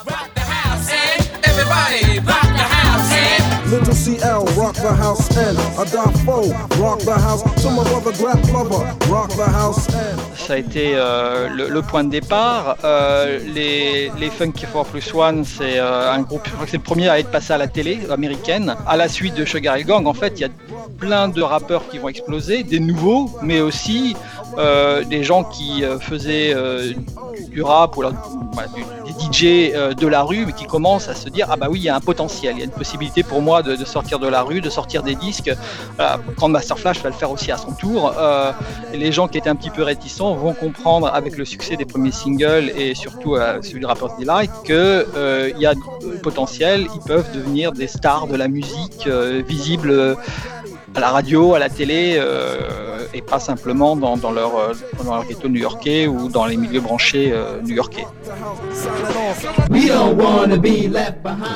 Little 3.67 3.93
CL, 3.93 4.39
rock 4.57 4.73
the 4.73 4.91
house 4.99 5.29
N. 5.37 5.55
Adafo, 5.77 6.51
rock 6.81 6.97
the 7.01 7.11
house. 7.11 7.43
To 7.61 7.69
my 7.69 7.83
brother 7.83 8.11
Grap 8.13 8.41
Lover, 8.51 8.83
rock 9.07 9.29
the 9.29 9.45
house 9.45 9.87
N. 9.93 10.28
Ça 10.49 10.55
a 10.55 10.57
été 10.57 10.93
euh, 10.95 11.47
le, 11.47 11.81
point 11.83 12.03
de 12.03 12.09
départ. 12.09 12.77
Euh, 12.83 13.37
les, 13.53 14.09
Funky 14.31 14.65
4 14.65 14.83
plus 14.85 15.13
1, 15.13 15.43
c'est 15.43 15.77
euh, 15.77 16.11
un 16.11 16.21
groupe, 16.21 16.49
c'est 16.65 16.77
le 16.77 16.81
premier 16.81 17.07
à 17.07 17.19
être 17.19 17.29
passé 17.29 17.53
à 17.53 17.59
la 17.59 17.67
télé 17.67 17.99
américaine. 18.09 18.75
À 18.87 18.97
la 18.97 19.07
suite 19.09 19.35
de 19.35 19.45
Sugar 19.45 19.77
Hill 19.77 19.85
Gang, 19.85 20.07
en 20.07 20.13
fait, 20.15 20.33
il 20.37 20.41
y 20.41 20.45
a 20.45 20.49
plein 20.97 21.27
de 21.27 21.43
rappeurs 21.43 21.87
qui 21.87 21.99
vont 21.99 22.09
exploser, 22.09 22.63
des 22.63 22.79
nouveaux, 22.79 23.29
mais 23.43 23.61
aussi 23.61 24.15
des 24.57 25.23
gens 25.23 25.43
qui 25.43 25.83
faisaient 26.01 26.55
du 27.51 27.61
rap 27.61 27.95
ou 27.97 28.01
DJ 29.19 29.71
euh, 29.73 29.93
de 29.93 30.07
la 30.07 30.23
rue, 30.23 30.45
mais 30.45 30.53
qui 30.53 30.65
commencent 30.65 31.09
à 31.09 31.15
se 31.15 31.29
dire 31.29 31.47
ah 31.49 31.55
bah 31.55 31.67
oui, 31.69 31.79
il 31.79 31.83
y 31.83 31.89
a 31.89 31.95
un 31.95 31.99
potentiel, 31.99 32.53
il 32.55 32.59
y 32.59 32.61
a 32.61 32.65
une 32.65 32.71
possibilité 32.71 33.23
pour 33.23 33.41
moi 33.41 33.61
de, 33.61 33.83
sortir 33.85 34.19
de 34.19 34.27
la 34.27 34.41
rue, 34.41 34.61
de 34.61 34.69
sortir 34.69 35.03
des 35.03 35.15
disques. 35.15 35.51
quand 36.37 36.47
Master 36.47 36.77
Flash 36.79 37.01
va 37.01 37.09
le 37.09 37.15
faire 37.15 37.31
aussi 37.31 37.51
à 37.51 37.57
son 37.57 37.71
tour, 37.71 38.13
et 38.93 38.97
les 38.97 39.11
gens 39.11 39.27
qui 39.27 39.37
étaient 39.37 39.49
un 39.49 39.55
petit 39.55 39.69
peu 39.69 39.83
réticents 39.83 40.33
vont 40.35 40.53
comprendre 40.53 41.07
avec 41.07 41.37
le 41.37 41.45
succès 41.45 41.75
des 41.75 41.85
premiers 41.85 42.11
singles 42.11 42.71
et 42.77 42.95
surtout 42.95 43.35
celui 43.61 43.81
de 43.81 43.85
Rapper's 43.85 44.17
Delight 44.17 44.51
que 44.63 45.51
il 45.55 45.61
y 45.61 45.65
a 45.65 45.73
potentiel, 46.23 46.87
ils 46.93 47.01
peuvent 47.01 47.31
devenir 47.33 47.71
des 47.71 47.87
stars 47.87 48.27
de 48.27 48.35
la 48.35 48.47
musique 48.47 49.07
visibles 49.47 50.17
à 50.99 51.01
la 51.01 51.11
radio, 51.11 51.53
à 51.53 51.59
la 51.59 51.69
télé, 51.69 52.17
euh, 52.17 52.59
et 53.13 53.21
pas 53.21 53.39
simplement 53.39 53.95
dans, 53.95 54.17
dans, 54.17 54.31
leur, 54.31 54.51
dans 55.01 55.15
leur 55.15 55.25
ghetto 55.25 55.47
new-yorkais 55.47 56.07
ou 56.07 56.27
dans 56.27 56.45
les 56.45 56.57
milieux 56.57 56.81
branchés 56.81 57.31
euh, 57.31 57.61
new-yorkais. 57.63 58.05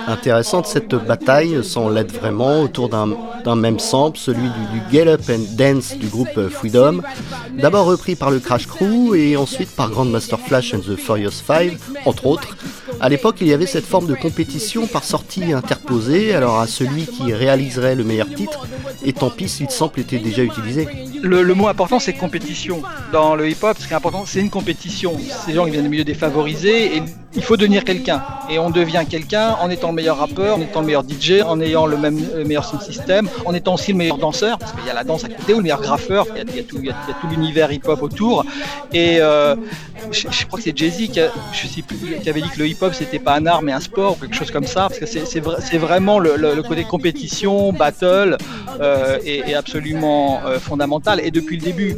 Intéressante 0.07 0.65
cette 0.65 0.95
bataille 0.95 1.61
sans 1.61 1.89
l'aide 1.89 2.11
vraiment 2.11 2.61
autour 2.61 2.87
d'un 2.87 3.55
même 3.55 3.79
sample, 3.79 4.17
celui 4.17 4.49
du, 4.49 4.79
du, 4.79 4.81
Get 4.91 5.07
Up 5.09 5.21
and 5.29 5.57
Dance 5.57 5.97
du 5.97 6.07
groupe 6.07 6.47
Freedom, 6.47 7.01
d'abord 7.51 7.85
repris 7.85 8.15
par 8.15 8.31
le 8.31 8.39
Crash 8.39 8.65
Crew 8.67 9.13
et 9.13 9.35
ensuite 9.35 9.75
par 9.75 9.89
Grandmaster 9.89 10.39
Flash 10.39 10.73
and 10.73 10.79
the 10.79 10.95
Furious 10.95 11.41
Five, 11.45 11.77
entre 12.05 12.27
autres. 12.27 12.55
À 13.01 13.09
l'époque, 13.09 13.37
il 13.41 13.47
y 13.47 13.53
avait 13.53 13.65
cette 13.65 13.85
forme 13.85 14.07
de 14.07 14.15
compétition 14.15 14.87
par 14.87 15.03
sortie 15.03 15.51
interposée, 15.51 16.33
alors 16.33 16.59
à 16.59 16.67
celui 16.67 17.05
qui 17.05 17.33
réaliserait 17.33 17.95
le 17.95 18.05
meilleur 18.05 18.29
titre, 18.29 18.65
et 19.05 19.13
tant 19.13 19.29
pis 19.29 19.49
si 19.49 19.63
le 19.63 19.69
sample 19.69 19.99
était 19.99 20.19
déjà 20.19 20.43
utilisé. 20.43 20.87
Le, 21.21 21.53
mot 21.53 21.67
important, 21.67 21.99
c'est 21.99 22.13
compétition. 22.13 22.81
Dans 23.11 23.35
le 23.35 23.49
hip-hop, 23.49 23.77
ce 23.79 23.87
qui 23.87 23.93
est 23.93 23.95
important, 23.95 24.23
c'est 24.25 24.39
une 24.39 24.49
compétition. 24.49 25.15
Ces 25.45 25.53
gens 25.53 25.65
qui 25.65 25.71
viennent 25.71 25.83
des 25.83 25.89
milieux 25.89 26.03
défavorisés, 26.03 26.97
et 26.97 27.03
il 27.35 27.43
faut 27.43 27.57
devenir 27.57 27.83
quelqu'un. 27.83 28.23
Et 28.49 28.59
on 28.59 28.69
devient 28.69 29.03
quelqu'un 29.09 29.55
en 29.61 29.69
étant 29.69 29.89
le 29.89 29.95
meilleur 29.95 30.17
rappeur, 30.17 30.57
en 30.57 30.61
étant 30.61 30.81
le 30.81 30.87
meilleur 30.87 31.03
DJ, 31.03 31.41
en 31.45 31.59
ayant 31.61 31.85
le, 31.85 31.97
même, 31.97 32.19
meilleur 32.45 32.65
sound 32.65 32.81
en 33.45 33.53
étant 33.53 33.75
aussi 33.75 33.91
le 33.91 33.97
meilleur 33.97 34.17
danseur, 34.17 34.57
parce 34.57 34.73
qu'il 34.73 34.85
y 34.85 34.89
a 34.89 34.93
la 34.93 35.03
danse 35.03 35.23
à 35.23 35.29
côté, 35.29 35.53
ou 35.53 35.57
le 35.57 35.63
meilleur 35.63 35.81
graffeur, 35.81 36.25
il 36.35 36.55
y 36.55 36.59
a, 36.59 36.63
tout, 36.63 36.77
l'univers 37.29 37.71
hip-hop 37.71 38.01
autour. 38.01 38.45
Et 38.91 39.17
euh, 39.19 39.55
je, 40.11 40.45
crois 40.45 40.59
que 40.59 40.63
c'est 40.63 40.77
Jay-Z 40.77 41.11
qui, 41.11 41.19
avait 42.29 42.41
dit 42.41 42.49
que 42.49 42.59
le 42.59 42.67
hip-hop 42.67 42.93
c'était 42.93 43.19
pas 43.19 43.35
un 43.35 43.45
art 43.45 43.61
mais 43.61 43.71
un 43.71 43.79
sport 43.79 44.13
ou 44.13 44.21
quelque 44.21 44.35
chose 44.35 44.51
comme 44.51 44.65
ça, 44.65 44.87
parce 44.89 44.99
que 44.99 45.05
c'est 45.05 45.77
vraiment 45.77 46.19
le, 46.19 46.61
côté 46.63 46.83
compétition, 46.83 47.73
battle 47.73 48.37
euh, 48.79 49.19
est, 49.25 49.53
absolument 49.53 50.41
euh, 50.45 50.59
fondamental. 50.59 51.19
Et 51.23 51.31
depuis 51.31 51.57
le 51.57 51.63
début. 51.63 51.95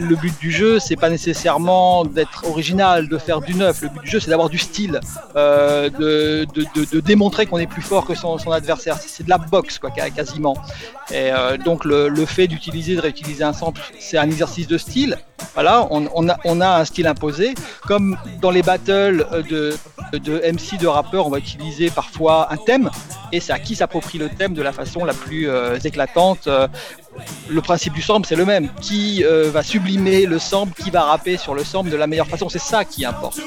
Le 0.00 0.16
but 0.16 0.38
du 0.40 0.50
jeu, 0.50 0.78
c'est 0.78 0.96
pas 0.96 1.10
nécessairement 1.10 2.04
d'être 2.04 2.46
original, 2.46 3.08
de 3.08 3.18
faire 3.18 3.40
du 3.40 3.54
neuf. 3.54 3.82
Le 3.82 3.88
but 3.88 4.02
du 4.02 4.10
jeu, 4.10 4.20
c'est 4.20 4.30
d'avoir 4.30 4.48
du 4.48 4.58
style, 4.58 5.00
euh, 5.36 5.90
de, 5.90 7.00
démontrer 7.00 7.46
qu'on 7.46 7.58
est 7.58 7.66
plus 7.66 7.82
fort 7.82 8.06
que 8.06 8.14
son, 8.14 8.36
adversaire. 8.50 8.96
C'est 8.98 9.24
de 9.24 9.30
la 9.30 9.38
boxe, 9.38 9.78
quoi, 9.78 9.90
quasiment. 9.90 10.54
Et 11.10 11.30
euh, 11.32 11.56
donc, 11.56 11.84
le, 11.84 12.26
fait 12.26 12.46
d'utiliser, 12.46 12.96
de 12.96 13.00
réutiliser 13.00 13.44
un 13.44 13.52
sample, 13.52 13.80
c'est 13.98 14.18
un 14.18 14.26
exercice 14.26 14.66
de 14.66 14.78
style. 14.78 15.18
Voilà, 15.54 15.86
on, 15.90 16.28
a, 16.28 16.78
un 16.78 16.84
style 16.84 17.06
imposé. 17.06 17.54
Comme 17.86 18.16
dans 18.40 18.50
les 18.50 18.62
battles 18.62 19.26
de, 19.48 19.74
de 20.12 20.52
MC, 20.52 20.78
de 20.78 20.86
rappeurs, 20.86 21.26
on 21.26 21.30
va 21.30 21.38
utiliser 21.38 21.90
parfois 21.90 22.52
un 22.52 22.56
thème, 22.56 22.90
et 23.32 23.40
c'est 23.40 23.52
à 23.52 23.58
qui 23.58 23.74
s'approprie 23.74 24.18
le 24.18 24.28
thème 24.28 24.54
de 24.54 24.62
la 24.62 24.72
façon 24.72 25.04
la 25.04 25.14
plus 25.14 25.48
euh, 25.48 25.78
éclatante 25.78 26.48
le 27.48 27.60
principe 27.60 27.92
du 27.92 28.02
sample, 28.02 28.26
c'est 28.26 28.36
le 28.36 28.44
même. 28.44 28.68
Qui 28.80 29.24
euh, 29.24 29.50
va 29.50 29.62
sublimer 29.62 30.26
le 30.26 30.38
sample, 30.38 30.80
qui 30.82 30.90
va 30.90 31.02
rapper 31.02 31.36
sur 31.36 31.54
le 31.54 31.64
sample 31.64 31.90
de 31.90 31.96
la 31.96 32.06
meilleure 32.06 32.26
façon, 32.26 32.48
c'est 32.48 32.60
ça 32.60 32.84
qui 32.84 33.04
importe. 33.04 33.40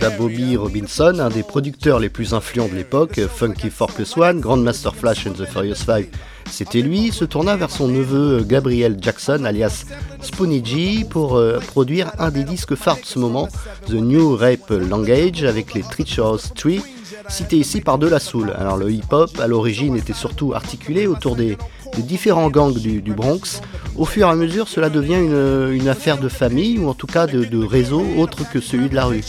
La 0.00 0.10
Bobby 0.10 0.56
Robinson, 0.56 1.18
un 1.18 1.28
des 1.28 1.42
producteurs 1.42 1.98
les 1.98 2.08
plus 2.08 2.34
influents 2.34 2.68
de 2.68 2.74
l'époque, 2.74 3.20
Funky 3.34 3.70
4 3.70 3.92
Plus 3.94 4.16
One, 4.16 4.40
Grandmaster 4.40 4.94
Flash 4.94 5.26
and 5.26 5.32
the 5.32 5.44
Furious 5.44 5.74
5, 5.74 6.06
c'était 6.50 6.80
lui, 6.80 7.12
se 7.12 7.24
tourna 7.24 7.56
vers 7.56 7.70
son 7.70 7.88
neveu 7.88 8.42
Gabriel 8.42 8.96
Jackson, 9.00 9.44
alias 9.44 9.84
Spoonie 10.20 10.64
G, 10.64 11.04
pour 11.08 11.36
euh, 11.36 11.58
produire 11.58 12.12
un 12.18 12.30
des 12.30 12.44
disques 12.44 12.74
phares 12.74 13.00
de 13.00 13.04
ce 13.04 13.18
moment, 13.18 13.48
The 13.86 13.94
New 13.94 14.36
Rape 14.36 14.70
Language, 14.70 15.44
avec 15.44 15.74
les 15.74 15.82
Treacherous 15.82 16.48
Tree, 16.54 16.82
cité 17.28 17.56
ici 17.56 17.80
par 17.80 17.98
De 17.98 18.08
La 18.08 18.18
Soul. 18.18 18.52
Alors 18.58 18.76
le 18.76 18.90
hip-hop, 18.90 19.38
à 19.40 19.46
l'origine, 19.46 19.96
était 19.96 20.12
surtout 20.12 20.54
articulé 20.54 21.06
autour 21.06 21.36
des, 21.36 21.56
différents 21.98 22.50
gangs 22.50 22.74
du, 22.74 23.00
Bronx. 23.12 23.60
Au 23.98 24.04
fur 24.04 24.28
et 24.28 24.30
à 24.30 24.34
mesure, 24.36 24.68
cela 24.68 24.90
devient 24.90 25.16
une, 25.18 25.88
affaire 25.88 26.18
de 26.18 26.28
famille, 26.28 26.78
ou 26.78 26.88
en 26.88 26.94
tout 26.94 27.08
cas 27.08 27.26
de, 27.26 27.64
réseau 27.64 28.04
autre 28.16 28.48
que 28.48 28.60
celui 28.60 28.88
de 28.88 28.94
la 28.94 29.06
rue. 29.06 29.24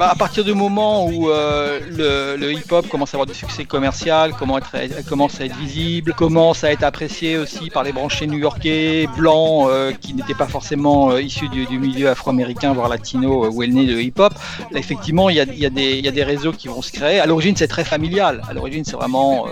Bah, 0.00 0.08
à 0.08 0.14
partir 0.14 0.44
du 0.44 0.54
moment 0.54 1.04
où 1.04 1.28
euh, 1.28 2.38
le, 2.38 2.52
hip-hop 2.54 2.88
commence 2.88 3.12
à 3.12 3.16
avoir 3.18 3.26
du 3.26 3.34
succès 3.34 3.66
commercial, 3.66 4.32
commence 4.32 4.72
à 4.72 5.44
être 5.44 5.56
visible, 5.58 6.14
commence 6.14 6.64
à 6.64 6.72
être 6.72 6.84
apprécié 6.84 7.36
aussi 7.36 7.68
par 7.68 7.82
les 7.82 7.92
branchés 7.92 8.26
new-yorkais, 8.26 9.08
blancs, 9.18 9.68
euh, 9.68 9.92
qui 9.92 10.14
n'étaient 10.14 10.32
pas 10.32 10.46
forcément 10.46 11.10
euh, 11.10 11.20
issus 11.20 11.50
du, 11.50 11.78
milieu 11.78 12.08
afro-américain, 12.08 12.72
voire 12.72 12.88
latino, 12.88 13.50
où 13.50 13.62
est 13.62 13.66
né 13.66 13.84
le 13.84 14.00
hip-hop, 14.00 14.32
effectivement, 14.74 15.28
il 15.28 15.36
y 15.36 15.66
a, 15.66 16.10
des 16.10 16.24
réseaux 16.24 16.52
qui 16.52 16.68
vont 16.68 16.80
se 16.80 16.92
créer. 16.92 17.20
À 17.20 17.26
l'origine, 17.26 17.54
c'est 17.54 17.68
très 17.68 17.84
familial. 17.84 18.40
À 18.48 18.54
l'origine, 18.54 18.86
c'est 18.86 18.96
vraiment 18.96 19.48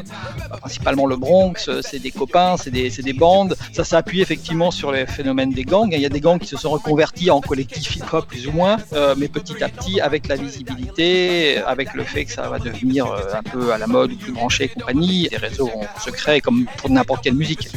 bah, 0.48 0.56
principalement 0.62 1.04
le 1.04 1.16
Bronx, 1.16 1.68
c'est 1.82 1.98
des 1.98 2.11
copains, 2.11 2.56
c'est 2.56 2.70
des, 2.70 2.88
des, 2.88 3.12
bandes. 3.12 3.54
Ça 3.74 3.84
s'appuie 3.84 4.22
effectivement 4.22 4.70
sur 4.70 4.92
les 4.92 5.04
phénomènes 5.04 5.50
des 5.50 5.64
gangs. 5.64 5.92
Il 5.92 6.00
y 6.00 6.06
a 6.06 6.08
des 6.08 6.20
gangs 6.20 6.38
qui 6.38 6.46
se 6.46 6.56
sont 6.56 6.70
reconvertis 6.70 7.30
en 7.30 7.42
collectifs 7.42 7.96
hip-hop, 7.96 8.26
plus 8.26 8.46
ou 8.46 8.52
moins, 8.52 8.78
mais 9.18 9.28
petit 9.28 9.62
à 9.62 9.68
petit, 9.68 10.00
avec 10.00 10.26
la 10.26 10.38
visibilité, 10.38 11.59
avec 11.59 11.94
le 11.94 12.05
fait 12.05 12.24
que 12.24 12.33
ça 12.33 12.48
va 12.48 12.59
devenir 12.59 13.07
euh, 13.07 13.35
un 13.35 13.42
peu 13.42 13.72
à 13.72 13.79
la 13.79 13.87
mode, 13.87 14.16
plus 14.16 14.33
branché 14.33 14.64
et 14.64 14.68
compagnie, 14.68 15.29
les 15.31 15.37
réseaux 15.37 15.66
vont 15.66 15.87
se 16.01 16.11
créer 16.11 16.40
comme 16.40 16.66
pour 16.77 16.90
n'importe 16.90 17.24
quelle 17.24 17.35
musique. 17.35 17.68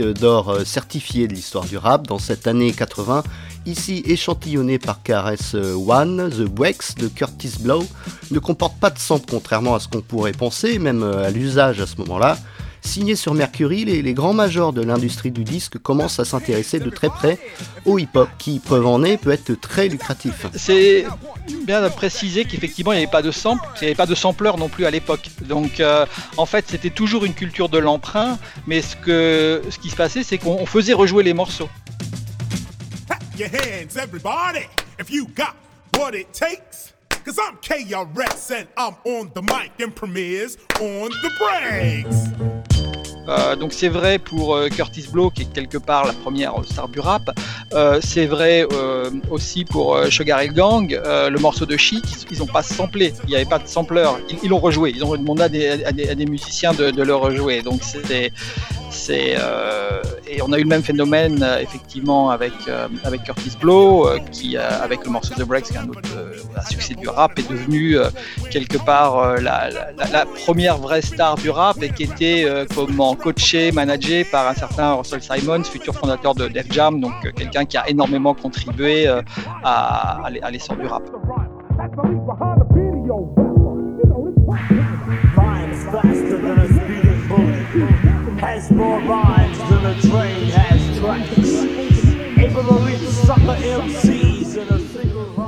D'or 0.00 0.50
euh, 0.50 0.64
certifié 0.64 1.28
de 1.28 1.34
l'histoire 1.34 1.64
du 1.64 1.76
rap 1.76 2.06
dans 2.06 2.18
cette 2.18 2.46
année 2.46 2.72
80, 2.72 3.22
ici 3.66 4.02
échantillonné 4.06 4.78
par 4.78 5.02
KRS 5.02 5.54
One, 5.54 6.30
The 6.30 6.42
Breaks 6.48 6.96
de 6.98 7.08
Curtis 7.08 7.54
Blow, 7.60 7.84
ne 8.30 8.38
comporte 8.38 8.78
pas 8.78 8.90
de 8.90 8.98
sample 8.98 9.26
contrairement 9.30 9.74
à 9.74 9.80
ce 9.80 9.88
qu'on 9.88 10.00
pourrait 10.00 10.32
penser, 10.32 10.78
même 10.78 11.02
euh, 11.02 11.26
à 11.26 11.30
l'usage 11.30 11.80
à 11.80 11.86
ce 11.86 11.96
moment-là. 11.98 12.38
Signé 12.84 13.14
sur 13.14 13.32
Mercury, 13.34 13.84
les, 13.84 14.12
grands 14.12 14.34
majors 14.34 14.72
de 14.72 14.82
l'industrie 14.82 15.30
du 15.30 15.44
disque 15.44 15.78
commencent 15.78 16.18
à 16.18 16.24
s'intéresser 16.24 16.80
de 16.80 16.90
très 16.90 17.08
près 17.08 17.38
au 17.86 17.98
hip-hop, 17.98 18.28
qui, 18.38 18.58
preuve 18.58 18.86
en 18.86 19.04
est, 19.04 19.16
peut 19.16 19.30
être 19.30 19.54
très 19.54 19.88
lucratif. 19.88 20.46
C'est 20.54 21.06
bien 21.64 21.80
de 21.80 21.88
préciser 21.88 22.44
qu'effectivement, 22.44 22.92
il 22.92 22.96
n'y 22.96 23.04
avait 23.04 23.10
pas 23.10 23.22
de 23.22 23.30
sample, 23.30 23.62
il 23.76 23.84
n'y 23.84 23.86
avait 23.88 23.96
pas 23.96 24.06
de 24.06 24.14
sampleur 24.14 24.58
non 24.58 24.68
plus 24.68 24.84
à 24.84 24.90
l'époque. 24.90 25.30
Donc, 25.42 25.78
euh, 25.80 26.06
en 26.36 26.44
fait, 26.44 26.64
c'était 26.68 26.90
toujours 26.90 27.24
une 27.24 27.34
culture 27.34 27.68
de 27.68 27.78
l'emprunt, 27.78 28.38
mais 28.66 28.82
ce, 28.82 28.96
que, 28.96 29.62
ce 29.70 29.78
qui 29.78 29.88
se 29.88 29.96
passait, 29.96 30.24
c'est 30.24 30.38
qu'on 30.38 30.66
faisait 30.66 30.92
rejouer 30.92 31.22
les 31.22 31.34
morceaux. 31.34 31.70
Cause 37.24 37.38
I'm 37.38 37.56
KRS 37.58 38.50
and 38.50 38.66
I'm 38.76 38.96
on 39.04 39.30
the 39.32 39.42
mic 39.42 39.70
and 39.80 39.94
premieres 39.94 40.56
on 40.80 41.08
the 41.08 41.30
breaks. 41.38 42.52
Euh, 43.28 43.54
donc 43.54 43.72
c'est 43.72 43.88
vrai 43.88 44.18
pour 44.18 44.56
euh, 44.56 44.68
Curtis 44.68 45.06
Blow 45.10 45.30
qui 45.30 45.42
est 45.42 45.52
quelque 45.52 45.78
part 45.78 46.04
la 46.04 46.12
première 46.12 46.54
star 46.64 46.88
du 46.88 46.98
rap. 46.98 47.22
Euh, 47.72 48.00
c'est 48.02 48.26
vrai 48.26 48.66
aussi 49.30 49.64
pour 49.64 49.98
Sugar 50.10 50.42
Hill 50.42 50.52
Gang, 50.52 51.00
le 51.04 51.38
morceau 51.38 51.64
de 51.64 51.76
Chic, 51.76 52.04
ils 52.30 52.38
n'ont 52.38 52.46
pas 52.46 52.62
samplé, 52.62 53.14
il 53.24 53.30
n'y 53.30 53.36
avait 53.36 53.44
pas 53.44 53.58
de 53.58 53.68
sampleur, 53.68 54.18
ils 54.42 54.48
l'ont 54.48 54.58
rejoué, 54.58 54.92
ils 54.94 55.04
ont 55.04 55.16
demandé 55.16 55.68
à 55.84 55.92
des, 55.92 56.26
musiciens 56.26 56.74
de, 56.74 56.90
le 56.90 57.14
rejouer. 57.14 57.62
Donc 57.62 57.82
c'était 57.82 58.32
euh, 59.10 60.02
et 60.26 60.42
on 60.42 60.52
a 60.52 60.58
eu 60.58 60.62
le 60.62 60.68
même 60.68 60.82
phénomène 60.82 61.42
euh, 61.42 61.60
effectivement 61.60 62.30
avec 62.30 62.52
euh, 62.68 62.88
avec 63.04 63.24
Curtis 63.24 63.56
Blow 63.60 64.08
qui 64.30 64.56
avec 64.56 65.04
le 65.04 65.10
morceau 65.10 65.34
The 65.34 65.44
Breaks 65.44 65.66
qui 65.66 65.74
est 65.74 65.78
un 65.78 65.88
autre 65.88 66.02
succès 66.68 66.94
du 66.94 67.08
rap 67.08 67.38
est 67.38 67.50
devenu 67.50 67.96
quelque 68.50 68.78
part 68.78 69.36
la, 69.40 69.70
première 70.44 70.78
vraie 70.78 71.02
star 71.02 71.36
du 71.36 71.50
rap 71.50 71.82
et 71.82 71.90
qui 71.90 72.04
était 72.04 72.46
comment 72.74 73.14
coaché, 73.14 73.72
managé 73.72 74.24
par 74.24 74.48
un 74.48 74.54
certain 74.54 74.94
Russell 74.94 75.22
Simons, 75.22 75.64
futur 75.64 75.94
fondateur 75.94 76.34
de 76.34 76.48
Def 76.48 76.66
Jam, 76.70 77.00
donc 77.00 77.14
quelqu'un 77.34 77.64
qui 77.64 77.76
a 77.76 77.88
énormément 77.88 78.34
contribué 78.34 79.06
à 79.64 80.50
l'essor 80.50 80.76
du 80.76 80.86
rap. 80.86 81.02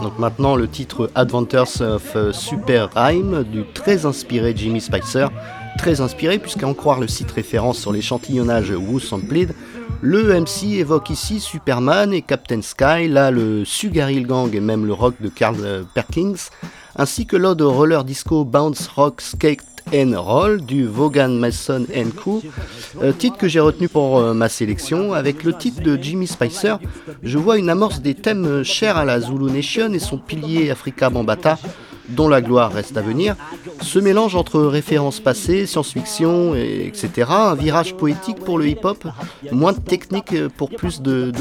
Donc 0.02 0.18
maintenant 0.18 0.56
le 0.56 0.66
titre 0.68 1.10
Adventures 1.14 1.80
of 1.80 2.16
euh, 2.16 2.32
Super 2.32 2.90
Rhyme 2.94 3.44
du 3.44 3.64
très 3.72 4.04
inspiré 4.04 4.52
Jimmy 4.56 4.80
Spicer, 4.80 5.28
très 5.78 6.00
inspiré 6.00 6.38
puisqu'à 6.38 6.66
en 6.66 6.74
croire 6.74 6.98
le 6.98 7.06
site 7.06 7.30
référence 7.30 7.78
sur 7.78 7.92
l'échantillonnage 7.92 8.70
Who 8.70 8.98
Sampled, 8.98 9.54
le 10.00 10.40
MC 10.40 10.74
évoque 10.74 11.10
ici 11.10 11.40
Superman 11.40 12.12
et 12.12 12.22
Captain 12.22 12.62
Sky, 12.62 13.08
là 13.08 13.30
le 13.30 13.64
Sugaril 13.64 14.26
Gang 14.26 14.54
et 14.54 14.60
même 14.60 14.86
le 14.86 14.92
rock 14.92 15.14
de 15.20 15.28
Carl 15.28 15.56
euh, 15.60 15.82
Perkins, 15.94 16.50
ainsi 16.96 17.26
que 17.26 17.36
l'ode 17.36 17.62
roller 17.62 18.04
disco 18.04 18.44
Bounce 18.44 18.88
Rock 18.88 19.20
Skate 19.20 19.73
Roll 20.02 20.60
du 20.60 20.86
Vaughan 20.86 21.28
Mason 21.28 21.86
Co. 22.16 22.42
Euh, 23.00 23.12
titre 23.12 23.36
que 23.36 23.46
j'ai 23.46 23.60
retenu 23.60 23.88
pour 23.88 24.18
euh, 24.18 24.34
ma 24.34 24.48
sélection. 24.48 25.12
Avec 25.12 25.44
le 25.44 25.52
titre 25.52 25.82
de 25.82 25.96
Jimmy 26.00 26.26
Spicer, 26.26 26.78
je 27.22 27.38
vois 27.38 27.58
une 27.58 27.70
amorce 27.70 28.00
des 28.00 28.14
thèmes 28.14 28.64
chers 28.64 28.96
à 28.96 29.04
la 29.04 29.20
Zulu 29.20 29.52
Nation 29.52 29.92
et 29.92 30.00
son 30.00 30.18
pilier 30.18 30.70
Africa 30.70 31.10
Bambata 31.10 31.58
dont 32.08 32.28
la 32.28 32.40
gloire 32.40 32.72
reste 32.72 32.96
à 32.96 33.02
venir, 33.02 33.36
ce 33.80 33.98
mélange 33.98 34.36
entre 34.36 34.60
références 34.60 35.20
passées, 35.20 35.66
science-fiction, 35.66 36.54
etc., 36.54 37.30
un 37.30 37.54
virage 37.54 37.94
poétique 37.94 38.38
pour 38.38 38.58
le 38.58 38.68
hip-hop, 38.68 39.06
moins 39.52 39.72
de 39.72 39.80
technique 39.80 40.48
pour 40.56 40.70
plus 40.70 41.00
de. 41.00 41.32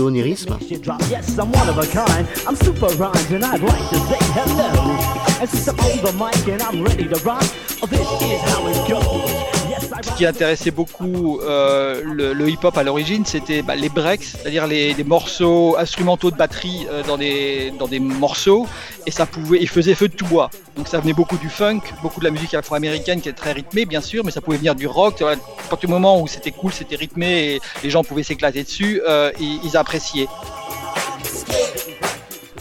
Ce 10.03 10.11
qui 10.17 10.25
intéressait 10.25 10.71
beaucoup 10.71 11.39
euh, 11.41 12.01
le, 12.03 12.49
hip-hop 12.49 12.77
à 12.77 12.83
l'origine, 12.83 13.25
c'était 13.25 13.61
bah, 13.61 13.75
les 13.75 13.87
breaks, 13.87 14.23
c'est-à-dire 14.23 14.67
les, 14.67 15.01
morceaux 15.05 15.77
instrumentaux 15.77 16.29
de 16.29 16.35
batterie 16.35 16.85
euh, 16.91 17.03
dans, 17.03 17.17
des, 17.17 17.71
dans 17.79 17.87
des 17.87 17.99
morceaux, 17.99 18.67
et 19.05 19.11
ça 19.11 19.25
pouvait, 19.25 19.59
il 19.61 19.69
faisait 19.69 19.95
feu 19.95 20.09
de 20.09 20.13
tout 20.13 20.25
bois. 20.25 20.49
Donc 20.75 20.89
ça 20.89 20.99
venait 20.99 21.13
beaucoup 21.13 21.37
du 21.37 21.49
funk, 21.49 21.81
beaucoup 22.01 22.19
de 22.19 22.25
la 22.25 22.31
musique 22.31 22.53
afro-américaine 22.53 23.21
qui 23.21 23.29
est 23.29 23.33
très 23.33 23.53
rythmée, 23.53 23.85
bien 23.85 24.01
sûr, 24.01 24.25
mais 24.25 24.31
ça 24.31 24.41
pouvait 24.41 24.57
venir 24.57 24.75
du 24.75 24.87
rock. 24.87 25.21
À 25.21 25.35
partir 25.69 25.87
du 25.87 25.93
moment 25.93 26.21
où 26.21 26.27
c'était 26.27 26.51
cool, 26.51 26.73
c'était 26.73 26.97
rythmé 26.97 27.55
et 27.55 27.61
les 27.81 27.89
gens 27.89 28.03
pouvaient 28.03 28.23
s'éclater 28.23 28.63
dessus, 28.63 29.01
euh, 29.07 29.31
ils, 29.39 29.77
appréciaient 29.77 30.27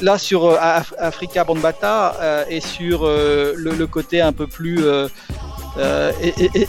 là 0.00 0.16
sur 0.16 0.59
Africa 0.98 1.44
Bambata 1.44 2.46
et 2.48 2.61
sur 2.61 3.05
le, 3.05 3.87
côté 3.87 4.20
un 4.20 4.33
peu 4.33 4.46
plus 4.46 4.85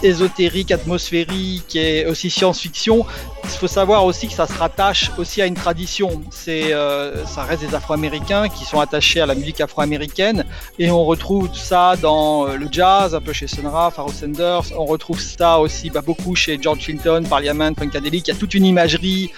ésotérique, 0.03 0.71
atmosphérique 0.71 1.75
et 1.75 2.05
aussi 2.05 2.29
science-fiction. 2.29 3.05
Il 3.43 3.49
faut 3.49 3.67
savoir 3.67 4.05
aussi 4.05 4.27
que 4.27 4.33
ça 4.33 4.47
se 4.47 4.53
rattache 4.53 5.11
aussi 5.17 5.41
à 5.41 5.45
une 5.45 5.53
tradition. 5.53 6.21
Euh, 6.47 7.25
ça 7.25 7.43
reste 7.43 7.67
des 7.67 7.75
Afro-Américains 7.75 8.47
qui 8.47 8.63
sont 8.63 8.79
attachés 8.79 9.19
à 9.19 9.25
la 9.25 9.35
musique 9.35 9.59
afro-américaine 9.59 10.45
et 10.79 10.89
on 10.89 11.03
retrouve 11.03 11.49
ça 11.53 11.95
dans 12.01 12.47
euh, 12.47 12.55
le 12.55 12.67
jazz, 12.71 13.13
un 13.13 13.21
peu 13.21 13.33
chez 13.33 13.47
Sonra, 13.47 13.91
Pharoah 13.91 14.13
Sanders. 14.13 14.63
On 14.77 14.85
retrouve 14.85 15.19
ça 15.19 15.59
aussi 15.59 15.89
bah, 15.89 16.01
beaucoup 16.01 16.35
chez 16.35 16.57
George 16.61 16.79
Clinton, 16.79 17.23
Parliament, 17.29 17.73
Funkadelic. 17.77 18.27
Il 18.27 18.33
y 18.33 18.33
a 18.33 18.39
toute 18.39 18.53
une 18.53 18.65
imagerie 18.65 19.31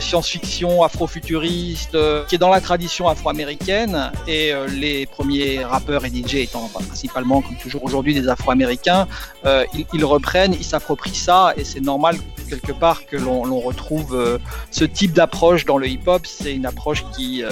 science-fiction, 0.00 0.82
afro-futuriste 0.82 1.96
qui 2.26 2.34
est 2.34 2.38
dans 2.38 2.50
la 2.50 2.60
tradition 2.60 3.08
afro-américaine 3.08 4.10
et 4.26 4.52
les 4.68 5.06
premiers 5.06 5.64
rappeurs 5.64 6.04
et 6.04 6.08
DJ 6.08 6.36
étant 6.36 6.68
principalement, 6.68 7.42
comme 7.42 7.56
toujours 7.56 7.84
aujourd'hui, 7.84 8.14
des 8.14 8.28
Afro-Américains 8.28 9.06
euh, 9.44 9.64
ils, 9.92 10.04
reprennent, 10.04 10.54
ils 10.54 10.64
s'approprient 10.64 11.14
ça, 11.14 11.54
et 11.56 11.64
c'est 11.64 11.80
normal 11.80 12.16
quelque 12.48 12.72
part 12.72 13.06
que 13.06 13.16
l'on 13.16 13.60
retrouve 13.60 14.14
euh, 14.14 14.38
ce 14.70 14.84
type 14.84 15.12
d'approche 15.12 15.64
dans 15.64 15.78
le 15.78 15.88
hip-hop. 15.88 16.26
C'est 16.26 16.54
une 16.54 16.66
approche 16.66 17.04
qui 17.16 17.42
euh, 17.42 17.50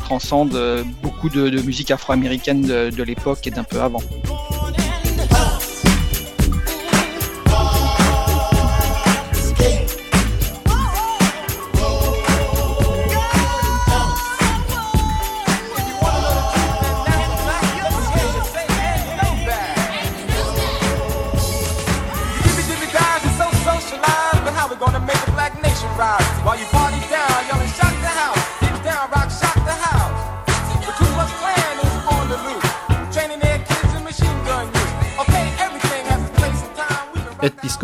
transcende 0.00 0.58
beaucoup 1.02 1.28
de, 1.28 1.60
musique 1.62 1.90
afro-américaine 1.90 2.62
de 2.62 3.02
l'époque 3.02 3.46
et 3.46 3.50
d'un 3.50 3.64
peu 3.64 3.80
avant. 3.80 4.02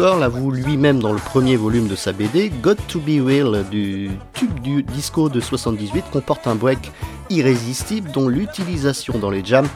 L'avoue 0.02 0.50
lui-même 0.50 0.98
dans 0.98 1.12
le 1.12 1.20
premier 1.20 1.54
volume 1.54 1.86
de 1.86 1.94
sa 1.94 2.10
BD, 2.10 2.50
Got 2.60 2.74
to 2.88 2.98
Be 2.98 3.24
Real 3.24 3.64
du 3.70 4.10
tube 4.32 4.58
du 4.58 4.82
disco 4.82 5.28
de 5.28 5.38
78 5.38 6.06
comporte 6.12 6.48
un 6.48 6.56
break 6.56 6.90
irrésistible 7.30 8.10
dont 8.10 8.26
l'utilisation 8.26 9.16
dans 9.20 9.30
les 9.30 9.44
jams 9.44 9.68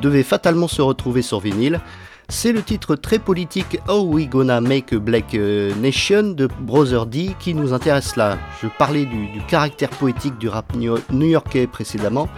devait 0.00 0.22
fatalement 0.22 0.66
se 0.66 0.80
retrouver 0.80 1.20
sur 1.20 1.40
vinyle. 1.40 1.82
C'est 2.30 2.52
le 2.52 2.62
titre 2.62 2.96
très 2.96 3.18
politique 3.18 3.78
How 3.86 4.02
We 4.02 4.26
Gonna 4.30 4.62
Make 4.62 4.94
a 4.94 4.98
Black 4.98 5.34
euh, 5.34 5.74
Nation 5.74 6.22
de 6.22 6.48
Brother 6.60 7.04
D 7.04 7.36
qui 7.38 7.52
nous 7.52 7.74
intéresse 7.74 8.16
là. 8.16 8.38
Je 8.62 8.68
parlais 8.78 9.04
du, 9.04 9.28
caractère 9.46 9.90
poétique 9.90 10.38
du 10.38 10.48
rap 10.48 10.72
new-yorkais 10.74 11.66
précédemment. 11.66 12.30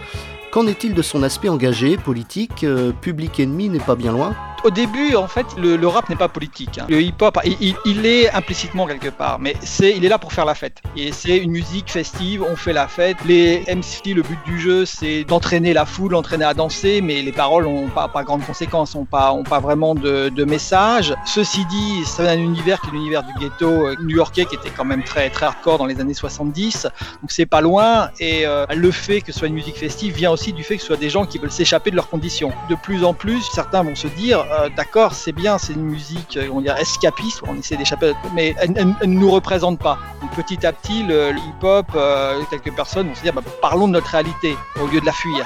Qu'en 0.51 0.67
est-il 0.67 0.93
de 0.93 1.01
son 1.01 1.23
aspect 1.23 1.47
engagé, 1.47 1.95
politique 1.95 2.65
euh, 2.65 2.91
Public 2.91 3.39
Enemy 3.39 3.69
n'est 3.69 3.79
pas 3.79 3.95
bien 3.95 4.11
loin 4.11 4.35
au 4.63 4.69
début, 4.69 5.15
en 5.15 5.27
fait, 5.27 5.45
le, 5.57 5.87
rap 5.87 6.09
n'est 6.09 6.15
pas 6.15 6.27
politique. 6.27 6.77
Hein. 6.79 6.85
Le 6.89 7.01
hip-hop, 7.01 7.39
il, 7.45 8.05
est 8.05 8.31
implicitement 8.31 8.85
quelque 8.85 9.09
part, 9.09 9.39
mais 9.39 9.55
c'est, 9.61 9.95
il 9.95 10.05
est 10.05 10.09
là 10.09 10.17
pour 10.17 10.33
faire 10.33 10.45
la 10.45 10.55
fête. 10.55 10.81
Et 10.95 11.11
c'est 11.11 11.37
une 11.37 11.51
musique 11.51 11.89
festive, 11.91 12.43
on 12.43 12.55
fait 12.55 12.73
la 12.73 12.87
fête. 12.87 13.17
Les 13.25 13.63
MC, 13.67 14.13
le 14.13 14.21
but 14.21 14.39
du 14.45 14.59
jeu, 14.59 14.85
c'est 14.85 15.23
d'entraîner 15.23 15.73
la 15.73 15.85
foule, 15.85 16.11
d'entraîner 16.11 16.45
à 16.45 16.53
danser, 16.53 17.01
mais 17.01 17.21
les 17.21 17.31
paroles 17.31 17.65
n'ont 17.65 17.89
pas, 17.89 18.07
pas 18.07 18.23
grande 18.23 18.45
conséquence, 18.45 18.95
n'ont 18.95 19.05
pas, 19.05 19.31
ont 19.31 19.43
pas 19.43 19.59
vraiment 19.59 19.95
de, 19.95 20.29
de 20.29 20.43
message. 20.43 21.13
Ceci 21.25 21.65
dit, 21.65 22.03
c'est 22.05 22.27
un 22.27 22.37
univers 22.37 22.81
qui 22.81 22.89
est 22.89 22.91
l'univers 22.91 23.23
du 23.23 23.33
ghetto 23.39 23.87
euh, 23.87 23.95
new-yorkais, 24.01 24.45
qui 24.45 24.55
était 24.55 24.69
quand 24.69 24.85
même 24.85 25.03
très, 25.03 25.29
très 25.29 25.45
hardcore 25.45 25.77
dans 25.77 25.85
les 25.85 25.99
années 25.99 26.13
70. 26.13 26.87
Donc 27.21 27.31
c'est 27.31 27.45
pas 27.45 27.61
loin. 27.61 28.09
Et 28.19 28.45
euh, 28.45 28.65
le 28.75 28.91
fait 28.91 29.21
que 29.21 29.31
ce 29.31 29.39
soit 29.39 29.47
une 29.47 29.53
musique 29.53 29.77
festive 29.77 30.15
vient 30.15 30.31
aussi 30.31 30.53
du 30.53 30.63
fait 30.63 30.75
que 30.75 30.81
ce 30.81 30.87
soit 30.87 30.97
des 30.97 31.09
gens 31.09 31.25
qui 31.25 31.37
veulent 31.37 31.51
s'échapper 31.51 31.91
de 31.91 31.95
leurs 31.95 32.09
conditions. 32.09 32.51
De 32.69 32.75
plus 32.75 33.03
en 33.03 33.13
plus, 33.13 33.41
certains 33.53 33.83
vont 33.83 33.95
se 33.95 34.07
dire 34.07 34.45
euh, 34.51 34.69
d'accord, 34.75 35.13
c'est 35.13 35.31
bien, 35.31 35.57
c'est 35.57 35.73
une 35.73 35.83
musique, 35.83 36.35
euh, 36.37 36.49
on 36.51 36.61
dirait 36.61 36.81
escapiste, 36.81 37.41
on 37.47 37.55
essaie 37.55 37.77
d'échapper, 37.77 38.13
mais 38.33 38.55
elle, 38.59 38.71
ne 38.73 39.05
nous 39.05 39.29
représente 39.29 39.77
pas. 39.79 39.99
petit 40.35 40.65
à 40.65 40.73
petit, 40.73 41.03
le, 41.03 41.31
hip-hop, 41.31 41.85
euh, 41.95 42.41
quelques 42.49 42.73
personnes 42.75 43.09
vont 43.09 43.15
se 43.15 43.21
dire, 43.21 43.33
bah, 43.33 43.43
parlons 43.61 43.87
de 43.87 43.93
notre 43.93 44.09
réalité 44.09 44.55
au 44.81 44.87
lieu 44.87 45.01
de 45.01 45.05
la 45.05 45.11
fuir. 45.11 45.45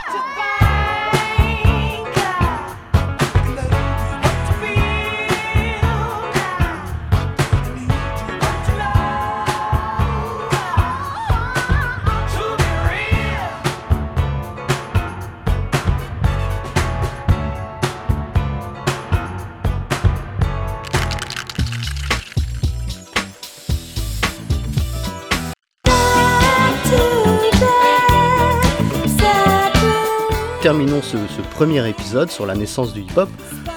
Terminons 30.73 31.03
ce, 31.03 31.17
premier 31.53 31.87
épisode 31.87 32.31
sur 32.31 32.47
la 32.47 32.55
naissance 32.55 32.93
du 32.93 33.01
hip-hop 33.01 33.29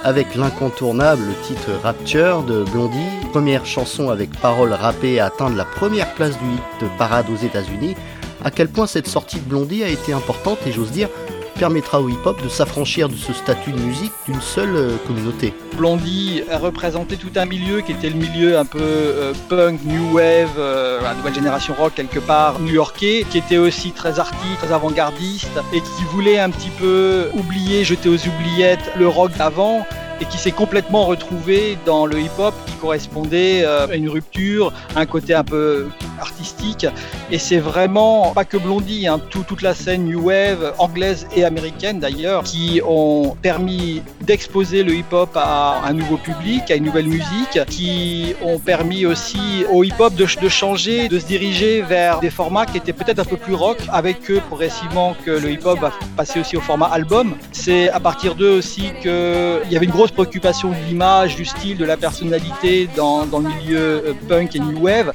avec 0.02 0.34
l'incontournable 0.34 1.24
titre 1.46 1.72
Rapture 1.82 2.42
de 2.42 2.64
Blondie, 2.64 3.10
première 3.32 3.66
chanson 3.66 4.08
avec 4.08 4.30
paroles 4.40 4.72
rappées 4.72 5.20
à 5.20 5.26
atteindre 5.26 5.58
la 5.58 5.66
première 5.66 6.14
place 6.14 6.38
du 6.38 6.46
hit 6.46 6.90
parade 6.96 7.26
aux 7.30 7.36
États-Unis. 7.36 7.96
À 8.42 8.50
quel 8.50 8.68
point 8.68 8.86
cette 8.86 9.08
sortie 9.08 9.40
de 9.40 9.44
Blondie 9.44 9.84
a 9.84 9.88
été 9.88 10.14
importante 10.14 10.58
et 10.66 10.72
j'ose 10.72 10.90
dire 10.90 11.10
permettra 11.56 12.00
au 12.00 12.08
hip-hop 12.08 12.42
de 12.42 12.48
s'affranchir 12.48 13.08
de 13.08 13.16
ce 13.16 13.32
statut 13.32 13.72
de 13.72 13.80
musique 13.80 14.12
d'une 14.26 14.40
seule 14.40 14.76
euh, 14.76 14.96
communauté. 15.06 15.54
Blondie 15.76 16.42
a 16.50 16.58
représenté 16.58 17.16
tout 17.16 17.30
un 17.36 17.44
milieu 17.44 17.80
qui 17.80 17.92
était 17.92 18.10
le 18.10 18.16
milieu 18.16 18.58
un 18.58 18.64
peu 18.64 18.78
euh, 18.80 19.32
punk, 19.48 19.80
new 19.84 20.14
wave, 20.14 20.50
euh, 20.58 21.00
la 21.02 21.14
nouvelle 21.14 21.34
génération 21.34 21.74
rock 21.74 21.94
quelque 21.94 22.18
part, 22.18 22.60
new-yorkais, 22.60 23.26
qui 23.30 23.38
était 23.38 23.58
aussi 23.58 23.92
très 23.92 24.18
arty, 24.18 24.46
très 24.58 24.72
avant-gardiste 24.72 25.58
et 25.72 25.80
qui 25.80 26.04
voulait 26.12 26.38
un 26.38 26.50
petit 26.50 26.70
peu 26.70 27.28
oublier, 27.34 27.84
jeter 27.84 28.08
aux 28.08 28.18
oubliettes 28.26 28.92
le 28.96 29.08
rock 29.08 29.32
d'avant 29.36 29.86
et 30.20 30.24
qui 30.24 30.38
s'est 30.38 30.52
complètement 30.52 31.04
retrouvé 31.04 31.78
dans 31.84 32.06
le 32.06 32.20
hip-hop 32.20 32.54
qui 32.66 32.74
correspondait 32.74 33.64
à 33.64 33.94
une 33.94 34.08
rupture, 34.08 34.72
un 34.94 35.06
côté 35.06 35.34
un 35.34 35.44
peu 35.44 35.88
artistique. 36.20 36.86
Et 37.30 37.38
c'est 37.38 37.58
vraiment 37.58 38.32
pas 38.34 38.44
que 38.44 38.56
Blondie, 38.56 39.06
hein, 39.06 39.20
toute 39.30 39.62
la 39.62 39.74
scène 39.74 40.04
New 40.04 40.22
Wave, 40.28 40.74
anglaise 40.78 41.26
et 41.34 41.44
américaine 41.44 42.00
d'ailleurs, 42.00 42.42
qui 42.42 42.80
ont 42.86 43.36
permis 43.42 44.02
d'exposer 44.22 44.82
le 44.82 44.94
hip-hop 44.94 45.30
à 45.36 45.82
un 45.84 45.92
nouveau 45.92 46.16
public, 46.16 46.70
à 46.70 46.76
une 46.76 46.84
nouvelle 46.84 47.06
musique, 47.06 47.64
qui 47.68 48.34
ont 48.42 48.58
permis 48.58 49.06
aussi 49.06 49.64
au 49.70 49.84
hip-hop 49.84 50.14
de, 50.14 50.26
de, 50.40 50.48
changer, 50.48 51.08
de 51.08 51.18
se 51.18 51.26
diriger 51.26 51.82
vers 51.82 52.20
des 52.20 52.30
formats 52.30 52.66
qui 52.66 52.78
étaient 52.78 52.92
peut-être 52.92 53.18
un 53.18 53.24
peu 53.24 53.36
plus 53.36 53.54
rock, 53.54 53.78
avec 53.92 54.30
eux 54.30 54.40
progressivement 54.46 55.16
que 55.24 55.30
le 55.30 55.50
hip-hop 55.50 55.78
va 55.80 55.92
passer 56.16 56.40
aussi 56.40 56.56
au 56.56 56.60
format 56.60 56.86
album. 56.86 57.34
C'est 57.52 57.88
à 57.90 58.00
partir 58.00 58.34
d'eux 58.34 58.58
aussi 58.58 58.92
qu'il 59.02 59.70
y 59.70 59.76
avait 59.76 59.86
une 59.86 59.92
grosse 59.92 60.05
préoccupation 60.12 60.70
de 60.70 60.76
l'image, 60.88 61.36
du 61.36 61.44
style, 61.44 61.76
de 61.76 61.84
la 61.84 61.96
personnalité 61.96 62.88
dans, 62.96 63.24
le 63.24 63.48
milieu 63.48 63.78
euh, 63.78 64.12
punk 64.28 64.56
et 64.56 64.58
new 64.58 64.80
wave, 64.80 65.12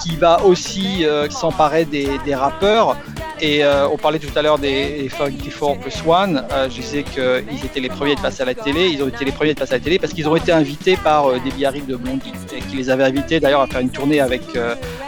qui 0.00 0.16
va 0.16 0.42
aussi 0.44 1.04
euh, 1.04 1.28
s'emparer 1.30 1.84
des, 1.84 2.34
rappeurs. 2.34 2.96
Et 3.40 3.64
euh, 3.64 3.88
on 3.88 3.96
parlait 3.96 4.18
tout 4.18 4.36
à 4.36 4.42
l'heure 4.42 4.58
des 4.58 5.08
Funky 5.08 5.50
Four 5.50 5.78
Plus 5.78 6.02
One. 6.06 6.44
Je 6.68 6.80
disais 6.80 7.02
qu'ils 7.02 7.64
étaient 7.64 7.80
les 7.80 7.88
premiers 7.88 8.14
de 8.14 8.20
passer 8.20 8.42
à 8.42 8.46
la 8.46 8.54
télé. 8.54 8.88
Ils 8.88 9.02
ont 9.02 9.08
été 9.08 9.24
les 9.24 9.32
premiers 9.32 9.54
de 9.54 9.58
passer 9.58 9.74
à 9.74 9.78
la 9.78 9.84
télé 9.84 9.98
parce 9.98 10.12
qu'ils 10.12 10.28
ont 10.28 10.36
été 10.36 10.52
invités 10.52 10.96
par 10.96 11.32
des 11.40 11.64
Harry 11.64 11.82
de 11.82 11.96
Blondie, 11.96 12.32
et 12.56 12.60
qui 12.60 12.76
les 12.76 12.90
avaient 12.90 13.04
invités 13.04 13.40
d'ailleurs 13.40 13.60
à 13.60 13.66
faire 13.66 13.80
une 13.80 13.90
tournée 13.90 14.20
avec, 14.20 14.42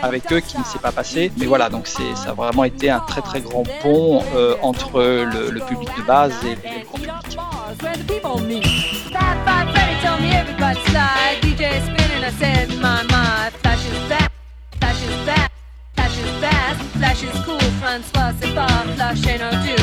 avec 0.03 0.33
eux 0.33 0.41
qui 0.41 0.59
ne 0.59 0.65
s'est 0.65 0.79
pas 0.79 0.93
passée. 0.93 1.31
Mais 1.39 1.47
voilà, 1.47 1.69
donc 1.69 1.87
ça 1.87 2.31
a 2.31 2.35
vraiment 2.35 2.65
été 2.65 2.91
un 2.91 3.01
très 3.01 3.23
très 3.23 3.41
grand 3.41 3.65
pont 3.83 4.23
entre 4.61 5.01
le, 5.01 5.61
public 5.61 5.89
de 5.97 6.03
base 6.03 6.35
et, 6.45 6.53
et 6.53 6.81
le 6.81 6.87
public. 6.87 7.13
DJ 11.67 11.81
spinning, 11.83 12.23
I 12.23 12.31
said, 12.31 12.69
my, 12.81 13.03
my, 13.11 13.51
flash 13.51 13.85
is 13.87 14.09
back, 14.09 14.33
flash 14.79 15.03
is 15.03 15.27
back, 15.27 15.53
flash 15.95 16.17
is 16.17 16.31
fast, 16.41 16.81
flash 16.97 17.23
is 17.25 17.45
cool, 17.45 17.59
Francois, 17.81 18.33
c'est 18.41 18.55
pas 18.55 18.85
flash, 18.95 19.27
ain't 19.27 19.41
no 19.41 19.51
dude. 19.65 19.76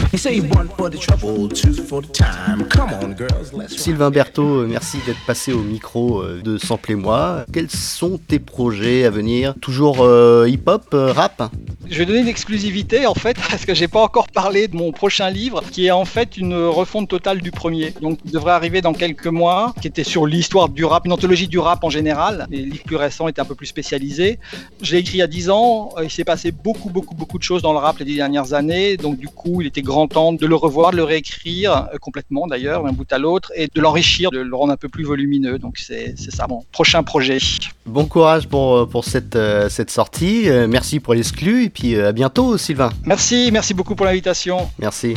Sylvain 3.67 4.09
Berthaud, 4.09 4.65
merci 4.67 4.97
d'être 5.05 5.19
passé 5.27 5.51
au 5.51 5.59
micro 5.59 6.21
euh, 6.21 6.41
de 6.41 6.57
Sample 6.57 6.93
et 6.93 6.95
moi. 6.95 7.45
Quels 7.51 7.69
sont 7.69 8.17
tes 8.17 8.39
projets 8.39 9.03
à 9.03 9.09
venir? 9.09 9.53
Toujours 9.59 9.97
euh, 9.99 10.47
hip-hop, 10.47 10.85
euh, 10.93 11.11
rap? 11.11 11.51
Je 11.89 11.97
vais 11.97 12.05
donner 12.05 12.19
une 12.19 12.29
exclusivité 12.29 13.05
en 13.05 13.15
fait, 13.15 13.35
parce 13.49 13.65
que 13.65 13.73
j'ai 13.73 13.89
pas 13.89 14.01
encore 14.01 14.29
parlé 14.29 14.69
de 14.69 14.77
mon 14.77 14.93
prochain 14.93 15.29
livre, 15.29 15.61
qui 15.71 15.87
est 15.87 15.91
en 15.91 16.05
fait 16.05 16.37
une 16.37 16.55
refonte 16.55 17.09
totale 17.09 17.41
du 17.41 17.51
premier. 17.51 17.93
Donc 18.01 18.19
il 18.23 18.31
devrait 18.31 18.53
arriver 18.53 18.79
dans 18.79 18.93
quelques 18.93 19.27
mois, 19.27 19.73
qui 19.81 19.89
était 19.89 20.05
sur 20.05 20.25
l'histoire 20.25 20.69
du 20.69 20.85
rap, 20.85 21.05
une 21.05 21.11
anthologie 21.11 21.49
du 21.49 21.59
rap 21.59 21.83
en 21.83 21.89
général. 21.89 22.47
Les 22.49 22.59
livres 22.59 22.85
plus 22.85 22.95
récents 22.95 23.27
étaient 23.27 23.41
un 23.41 23.45
peu 23.45 23.55
plus 23.55 23.67
spécialisés. 23.67 24.39
Je 24.81 24.93
l'ai 24.93 24.99
écrit 24.99 25.17
il 25.17 25.19
y 25.19 25.23
a 25.23 25.27
10 25.27 25.49
ans, 25.49 25.89
il 26.01 26.09
s'est 26.09 26.23
passé 26.23 26.53
beaucoup, 26.53 26.89
beaucoup, 26.89 27.13
beaucoup 27.13 27.37
de 27.37 27.43
choses 27.43 27.61
dans 27.61 27.73
le 27.73 27.79
rap 27.79 27.99
les 27.99 28.05
dix 28.05 28.15
dernières 28.15 28.53
années. 28.53 28.95
Donc 28.95 29.17
du 29.17 29.27
coup, 29.27 29.59
il 29.59 29.67
était 29.67 29.81
grand 29.81 30.12
de 30.13 30.45
le 30.45 30.55
revoir, 30.55 30.91
de 30.91 30.97
le 30.97 31.03
réécrire 31.03 31.87
euh, 31.93 31.97
complètement 31.99 32.47
d'ailleurs, 32.47 32.83
d'un 32.83 32.91
bout 32.91 33.11
à 33.11 33.17
l'autre, 33.17 33.51
et 33.55 33.67
de 33.73 33.81
l'enrichir, 33.81 34.29
de 34.29 34.39
le 34.39 34.55
rendre 34.55 34.71
un 34.71 34.77
peu 34.77 34.89
plus 34.89 35.03
volumineux. 35.03 35.57
Donc 35.57 35.77
c'est 35.77 36.15
ça 36.17 36.45
mon 36.47 36.63
prochain 36.71 37.03
projet. 37.03 37.37
Bon 37.85 38.05
courage 38.05 38.47
pour, 38.47 38.75
euh, 38.75 38.85
pour 38.85 39.05
cette, 39.05 39.35
euh, 39.35 39.69
cette 39.69 39.89
sortie. 39.89 40.47
Merci 40.69 40.99
pour 40.99 41.13
l'exclu 41.13 41.63
et 41.63 41.69
puis 41.69 41.99
à 41.99 42.11
bientôt 42.11 42.57
Sylvain. 42.57 42.91
Merci, 43.05 43.49
merci 43.51 43.73
beaucoup 43.73 43.95
pour 43.95 44.05
l'invitation. 44.05 44.69
Merci. 44.79 45.15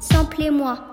Samplez-moi. 0.00 0.91